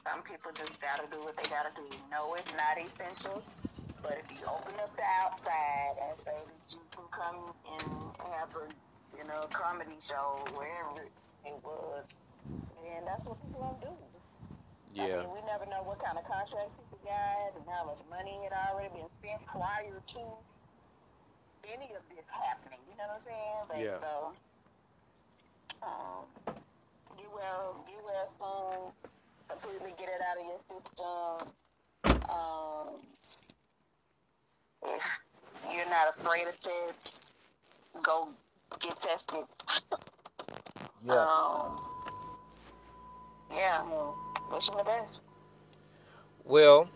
Some 0.04 0.22
people 0.22 0.52
just 0.54 0.78
gotta 0.80 1.08
do 1.10 1.18
what 1.24 1.37
they 1.37 1.48
gotta 1.48 1.72
do. 1.74 1.88
No, 2.12 2.34
it's 2.34 2.52
not 2.52 2.78
essential, 2.78 3.42
but 4.05 4.21
if 4.21 4.29
you 4.37 4.45
open 4.45 4.77
up 4.85 4.93
the 5.01 5.09
outside 5.25 5.97
and 5.97 6.12
say 6.21 6.37
that 6.37 6.61
you 6.69 6.85
can 6.93 7.09
come 7.09 7.57
and 7.73 7.88
have 8.37 8.53
a 8.61 8.69
you 9.17 9.25
know 9.25 9.40
comedy 9.49 9.97
show 10.05 10.45
wherever 10.53 11.09
it 11.49 11.57
was, 11.64 12.05
and 12.85 13.07
that's 13.09 13.25
what 13.25 13.40
people 13.40 13.81
gonna 13.81 13.81
do. 13.81 14.05
Yeah. 14.93 15.25
I 15.25 15.27
mean, 15.27 15.33
we 15.33 15.40
never 15.49 15.64
know 15.67 15.83
what 15.83 15.99
kind 16.05 16.21
of 16.21 16.25
contracts 16.29 16.77
people 16.77 17.01
got 17.03 17.57
and 17.57 17.64
how 17.67 17.88
much 17.88 17.99
money 18.12 18.45
had 18.45 18.53
already 18.53 18.93
been 18.95 19.11
spent 19.19 19.40
prior 19.49 19.90
to 19.90 20.23
any 21.67 21.90
of 21.97 22.05
this 22.12 22.29
happening. 22.29 22.79
You 22.87 22.95
know 23.01 23.09
what 23.11 23.19
I'm 23.19 23.27
saying? 23.27 23.61
Like, 23.73 23.83
yeah. 23.83 23.99
So, 23.99 24.12
um, 25.83 26.23
get 27.17 27.27
well, 27.33 27.83
get 27.88 28.05
well 28.05 28.29
soon. 28.38 29.11
Completely 29.49 29.97
get 29.99 30.09
it 30.12 30.23
out 30.23 30.38
of 30.38 30.45
your 30.47 30.61
system. 30.69 31.51
Um, 32.31 33.03
if 34.87 35.07
you're 35.73 35.88
not 35.88 36.16
afraid 36.16 36.47
of 36.47 36.59
tests, 36.59 37.20
go 38.03 38.29
get 38.81 39.01
tested. 39.01 39.44
yeah. 41.07 41.14
Um, 41.14 41.81
yeah. 43.53 43.83
Wish 44.53 44.68
him 44.68 44.77
the 44.77 44.85
best. 44.85 45.20
Well, 46.44 46.88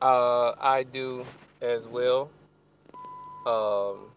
uh, 0.00 0.52
I 0.60 0.82
do 0.82 1.24
as 1.60 1.86
well. 1.86 2.30
Um, 3.46 4.10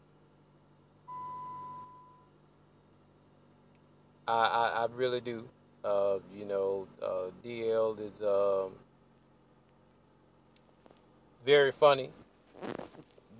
I, 4.27 4.33
I, 4.33 4.83
I 4.83 4.87
really 4.93 5.21
do. 5.21 5.47
Uh, 5.83 6.19
you 6.35 6.45
know, 6.45 6.87
uh, 7.01 7.31
DL 7.45 7.99
is 7.99 8.21
um, 8.21 8.71
very 11.47 11.71
funny, 11.71 12.09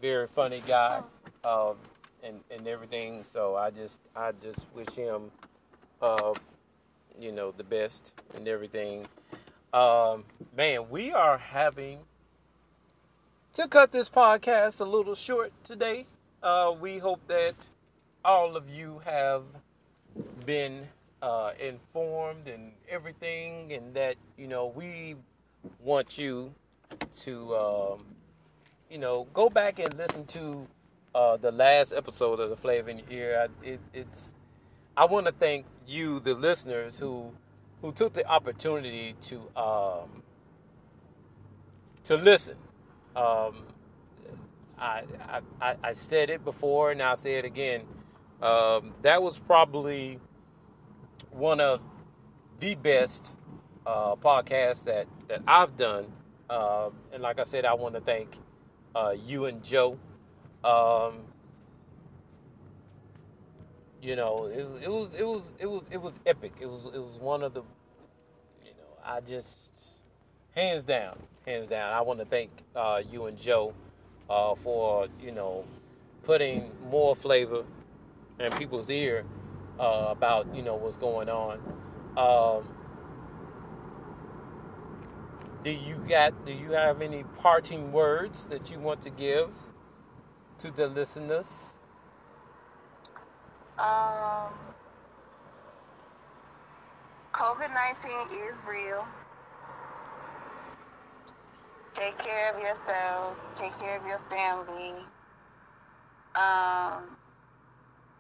very 0.02 0.28
funny 0.28 0.64
guy, 0.66 1.02
um, 1.44 1.76
and 2.24 2.40
and 2.50 2.66
everything. 2.66 3.26
So 3.26 3.58
I 3.58 3.70
just 3.70 4.00
I 4.16 4.32
just 4.42 4.66
wish 4.74 4.88
him 4.92 5.30
uh, 6.02 6.34
you 7.20 7.34
know, 7.34 7.52
the 7.52 7.66
best 7.66 8.14
and 8.34 8.48
everything. 8.48 9.08
Um, 9.74 10.24
man, 10.56 10.90
we 10.90 11.12
are 11.12 11.38
having 11.38 12.00
to 13.56 13.68
cut 13.68 13.92
this 13.92 14.10
podcast 14.10 14.80
a 14.80 14.86
little 14.86 15.16
short 15.16 15.52
today. 15.66 16.06
Uh, 16.42 16.74
we 16.80 17.00
hope 17.00 17.20
that 17.28 17.56
all 18.24 18.56
of 18.56 18.70
you 18.70 19.02
have 19.04 19.44
been 20.46 20.88
uh, 21.22 21.52
informed 21.60 22.48
and 22.48 22.72
everything, 22.88 23.74
and 23.74 23.94
that 23.96 24.16
you 24.38 24.48
know 24.48 24.68
we 24.68 25.18
want 25.84 26.18
you 26.18 26.54
to 27.22 27.56
um, 27.56 28.06
you 28.90 28.98
know 28.98 29.28
go 29.34 29.50
back 29.50 29.80
and 29.80 29.94
listen 29.98 30.26
to 30.26 30.68
uh, 31.16 31.38
the 31.38 31.52
last 31.52 31.94
episode 31.94 32.40
of 32.40 32.50
the 32.50 32.56
Flavor 32.56 32.90
in 32.90 33.00
Your 33.00 33.20
Ear. 33.20 33.48
It, 33.64 33.80
it's 33.94 34.34
I 34.96 35.06
want 35.06 35.28
to 35.28 35.32
thank 35.32 35.66
you, 35.86 36.20
the 36.20 36.34
listeners, 36.34 36.98
who 36.98 37.32
who 37.82 37.92
took 37.92 38.14
the 38.14 38.28
opportunity 38.28 39.16
to 39.22 39.42
um, 39.56 40.24
to 42.06 42.16
listen. 42.16 42.56
Um, 43.16 43.64
I, 44.80 45.04
I 45.62 45.76
I 45.84 45.94
said 45.94 46.30
it 46.30 46.44
before, 46.46 46.92
and 46.92 47.02
I'll 47.02 47.16
say 47.16 47.36
it 47.36 47.46
again. 47.46 47.82
Um, 48.42 48.94
that 49.02 49.22
was 49.22 49.38
probably 49.40 50.20
one 51.32 51.60
of 51.60 51.82
the 52.60 52.76
best 52.76 53.32
uh, 53.86 54.16
podcasts 54.16 54.84
that 54.86 55.08
that 55.28 55.42
I've 55.48 55.76
done. 55.78 56.12
Uh, 56.50 56.90
and 57.14 57.22
like 57.22 57.40
I 57.40 57.44
said, 57.44 57.66
I 57.66 57.74
want 57.74 57.96
to 57.96 58.02
thank 58.02 58.38
uh, 58.96 59.16
you 59.26 59.46
and 59.46 59.64
Joe. 59.64 59.98
Um, 60.64 61.26
you 64.02 64.16
know, 64.16 64.46
it, 64.46 64.84
it 64.86 64.90
was 64.92 65.14
it 65.14 65.26
was 65.28 65.54
it 65.60 65.66
was 65.66 65.84
it 65.92 66.02
was 66.02 66.20
epic. 66.26 66.54
It 66.60 66.68
was 66.68 66.86
it 66.86 67.00
was 67.00 67.18
one 67.20 67.44
of 67.44 67.54
the, 67.54 67.62
you 68.64 68.72
know, 68.72 68.98
I 69.04 69.22
just 69.22 69.70
hands 70.56 70.84
down, 70.84 71.18
hands 71.46 71.68
down. 71.68 71.94
I 71.94 72.02
want 72.02 72.20
to 72.20 72.26
thank 72.26 72.52
uh, 72.76 73.02
you 73.12 73.26
and 73.26 73.38
Joe 73.38 73.74
uh, 74.30 74.56
for 74.56 75.08
you 75.22 75.32
know 75.32 75.66
putting 76.24 76.72
more 76.90 77.16
flavor 77.16 77.64
in 78.40 78.52
people's 78.54 78.90
ear 78.90 79.26
uh, 79.80 80.08
about 80.10 80.54
you 80.56 80.62
know 80.62 80.76
what's 80.76 80.96
going 80.98 81.30
on. 81.30 81.60
Um, 82.18 82.68
do 85.68 85.74
you 85.74 85.98
got? 86.08 86.46
Do 86.46 86.54
you 86.54 86.72
have 86.72 87.02
any 87.02 87.26
parting 87.40 87.92
words 87.92 88.46
that 88.46 88.72
you 88.72 88.80
want 88.80 89.02
to 89.02 89.10
give 89.10 89.50
to 90.60 90.72
the 90.72 90.88
listeners? 90.88 91.74
Um, 93.78 94.54
COVID 97.34 97.74
19 97.74 98.40
is 98.50 98.58
real. 98.66 99.06
Take 101.94 102.18
care 102.18 102.56
of 102.56 102.62
yourselves, 102.62 103.38
take 103.58 103.78
care 103.78 103.98
of 103.98 104.06
your 104.06 104.22
family. 104.30 104.94
Um, 106.36 107.18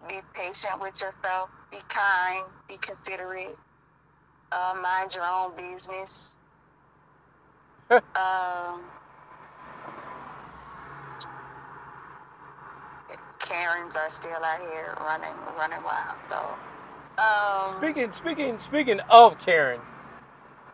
be 0.10 0.20
patient 0.34 0.82
with 0.82 1.00
yourself, 1.00 1.50
be 1.72 1.78
kind, 1.88 2.44
be 2.68 2.76
considerate, 2.82 3.56
uh, 4.52 4.76
mind 4.82 5.16
your 5.16 5.24
own 5.24 5.56
business. 5.56 6.36
Um, 7.92 8.82
Karens 13.40 13.96
are 13.96 14.10
still 14.10 14.32
out 14.44 14.60
here 14.60 14.96
running, 15.00 15.34
running 15.58 15.84
wild. 15.84 16.18
So, 16.30 16.46
um, 17.22 17.72
Speaking 17.78 18.12
speaking 18.12 18.58
speaking 18.58 19.00
of 19.10 19.40
Karen, 19.40 19.80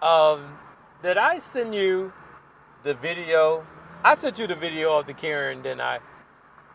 um, 0.01 0.57
did 1.03 1.17
I 1.17 1.39
send 1.39 1.75
you 1.75 2.11
the 2.83 2.93
video? 2.95 3.65
I 4.03 4.15
sent 4.15 4.39
you 4.39 4.47
the 4.47 4.55
video 4.55 4.97
of 4.97 5.05
the 5.05 5.13
Karen, 5.13 5.61
didn't 5.61 5.81
I? 5.81 5.99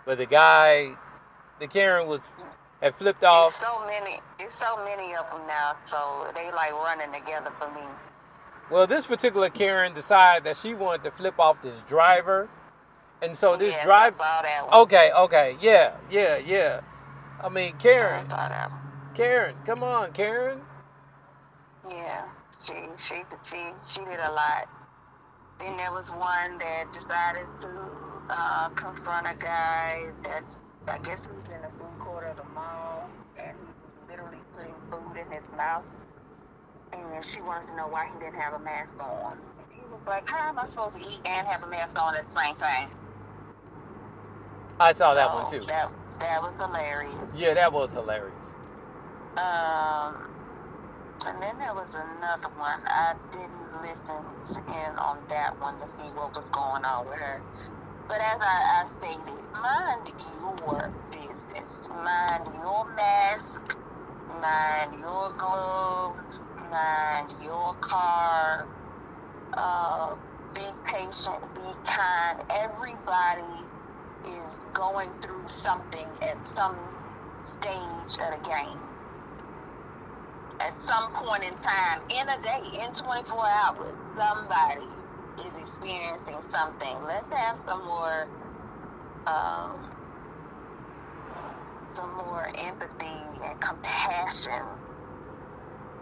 But 0.06 0.18
the 0.18 0.26
guy, 0.26 0.92
the 1.60 1.66
Karen 1.66 2.06
was 2.06 2.30
had 2.80 2.94
flipped 2.94 3.18
it's 3.18 3.26
off. 3.26 3.60
so 3.60 3.84
many, 3.86 4.20
it's 4.38 4.56
so 4.58 4.82
many 4.84 5.14
of 5.16 5.28
them 5.30 5.46
now. 5.46 5.76
So 5.84 6.30
they 6.34 6.50
like 6.52 6.72
running 6.72 7.12
together 7.12 7.50
for 7.58 7.68
me. 7.74 7.82
Well, 8.70 8.86
this 8.86 9.06
particular 9.06 9.48
Karen 9.50 9.94
decided 9.94 10.44
that 10.44 10.56
she 10.56 10.74
wanted 10.74 11.04
to 11.04 11.10
flip 11.10 11.38
off 11.40 11.62
this 11.62 11.82
driver, 11.82 12.48
and 13.22 13.36
so 13.36 13.56
this 13.56 13.72
yes, 13.72 13.84
driver. 13.84 14.16
I 14.16 14.18
saw 14.18 14.42
that 14.42 14.66
one. 14.66 14.74
Okay, 14.82 15.10
okay, 15.12 15.56
yeah, 15.60 15.96
yeah, 16.10 16.36
yeah. 16.38 16.80
I 17.42 17.48
mean, 17.48 17.74
I 17.74 17.78
Karen, 17.82 18.24
saw 18.24 18.48
that 18.48 18.70
one. 18.70 18.80
Karen, 19.14 19.56
come 19.64 19.82
on, 19.82 20.12
Karen. 20.12 20.60
Yeah, 21.88 22.24
she 22.64 22.74
she 22.98 23.22
she 23.44 23.56
she 23.86 24.00
did 24.04 24.20
a 24.20 24.32
lot. 24.32 24.68
Then 25.58 25.76
there 25.76 25.92
was 25.92 26.10
one 26.10 26.58
that 26.58 26.92
decided 26.92 27.46
to 27.62 27.70
uh, 28.30 28.68
confront 28.70 29.26
a 29.26 29.34
guy 29.38 30.06
that's 30.22 30.54
I 30.86 30.98
guess 30.98 31.26
he 31.26 31.32
was 31.32 31.46
in 31.46 31.62
the 31.62 31.70
food 31.78 31.98
court 32.00 32.24
of 32.24 32.36
the 32.36 32.44
mall 32.54 33.08
and 33.38 33.56
literally 34.08 34.38
putting 34.56 34.74
food 34.90 35.16
in 35.18 35.32
his 35.32 35.44
mouth. 35.56 35.84
And 36.92 37.24
she 37.24 37.40
wanted 37.42 37.68
to 37.68 37.76
know 37.76 37.88
why 37.88 38.08
he 38.12 38.18
didn't 38.20 38.40
have 38.40 38.54
a 38.54 38.64
mask 38.64 38.92
on. 39.00 39.38
And 39.58 39.66
he 39.72 39.82
was 39.90 40.00
like, 40.06 40.28
"How 40.28 40.48
am 40.48 40.58
I 40.58 40.66
supposed 40.66 40.96
to 40.96 41.00
eat 41.02 41.20
and 41.24 41.46
have 41.46 41.62
a 41.62 41.68
mask 41.68 42.00
on 42.00 42.16
at 42.16 42.26
the 42.26 42.34
same 42.34 42.56
time?" 42.56 42.90
I 44.80 44.92
saw 44.92 45.14
that 45.14 45.30
So 45.30 45.34
one 45.34 45.50
too. 45.50 45.66
That 45.66 45.90
that 46.20 46.42
was 46.42 46.54
hilarious. 46.56 47.32
Yeah, 47.36 47.54
that 47.54 47.72
was 47.72 47.94
hilarious. 47.94 48.54
Um, 49.36 50.30
and 51.26 51.42
then 51.42 51.58
there 51.58 51.74
was 51.74 51.88
another 51.94 52.48
one. 52.58 52.80
I 52.86 53.14
didn't 53.32 53.82
listen 53.82 54.64
in 54.68 54.98
on 54.98 55.18
that 55.28 55.60
one 55.60 55.78
to 55.80 55.88
see 55.88 56.10
what 56.14 56.34
was 56.36 56.48
going 56.50 56.84
on 56.84 57.06
with 57.06 57.18
her. 57.18 57.42
But 58.08 58.18
as 58.20 58.40
I, 58.40 58.82
I 58.82 58.86
stated, 58.98 59.42
mind 59.52 60.12
your 60.42 60.90
business. 61.10 61.88
Mind 61.90 62.48
your 62.54 62.86
mask. 62.96 63.76
Mind 64.40 65.00
your 65.00 65.32
gloves. 65.38 66.40
Mind 66.70 67.32
your 67.42 67.74
car. 67.80 68.66
Uh, 69.54 70.14
be 70.54 70.62
patient. 70.84 71.42
Be 71.54 71.60
kind. 71.86 72.42
Everybody 72.50 73.64
is 74.26 74.52
going 74.74 75.10
through 75.22 75.44
something 75.62 76.06
at 76.22 76.36
some 76.54 76.76
stage 77.60 78.18
of 78.20 78.42
the 78.42 78.48
game 78.48 78.78
at 80.60 80.74
some 80.86 81.12
point 81.12 81.44
in 81.44 81.54
time 81.58 82.00
in 82.10 82.28
a 82.28 82.42
day, 82.42 82.84
in 82.84 82.92
24 82.92 83.46
hours, 83.46 83.94
somebody 84.16 84.86
is 85.46 85.56
experiencing 85.56 86.36
something. 86.50 86.96
Let's 87.06 87.30
have 87.30 87.58
some 87.64 87.84
more, 87.84 88.26
um, 89.26 89.90
some 91.94 92.12
more 92.16 92.50
empathy 92.56 93.18
and 93.44 93.60
compassion 93.60 94.62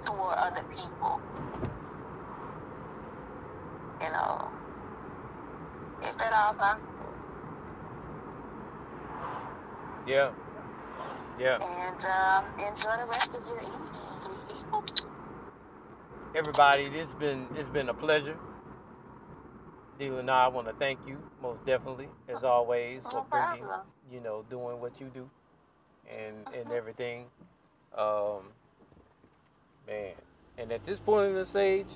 for 0.05 0.39
other 0.39 0.63
people. 0.71 1.21
You 4.03 4.11
know, 4.13 4.49
if 6.03 6.21
at 6.21 6.33
all 6.33 6.55
possible. 6.55 7.13
Yeah, 10.07 10.31
yeah. 11.41 11.57
And 11.57 12.05
um, 12.07 12.45
enjoy 12.59 12.97
the 13.01 13.11
rest 13.11 13.31
of 13.35 13.47
your 13.47 13.61
evening. 13.61 14.93
Everybody, 16.35 16.85
it's 16.85 17.15
been 17.15 17.49
it's 17.57 17.69
been 17.69 17.89
a 17.89 17.95
pleasure. 17.95 18.37
Dealing 19.99 20.27
now, 20.27 20.45
I 20.45 20.49
want 20.49 20.67
to 20.67 20.75
thank 20.75 20.99
you 21.07 21.17
most 21.43 21.65
definitely, 21.65 22.09
as 22.29 22.45
always, 22.45 23.01
No 23.05 23.11
for 23.11 23.27
bringing, 23.31 23.65
problem. 23.65 23.87
you 24.13 24.21
know, 24.21 24.45
doing 24.51 24.81
what 24.81 25.01
you 25.01 25.07
do, 25.15 25.31
and 26.11 26.37
and 26.55 26.71
everything. 26.73 27.27
Um, 27.97 28.53
man. 29.87 30.13
And 30.59 30.73
at 30.73 30.85
this 30.85 30.99
point 30.99 31.29
in 31.31 31.35
this 31.35 31.55
age, 31.57 31.89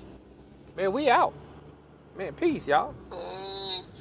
man, 0.75 0.91
we 0.91 1.09
out. 1.09 1.33
Man, 2.17 2.33
peace, 2.33 2.67
y'all. 2.67 2.93
Peace. 3.11 4.00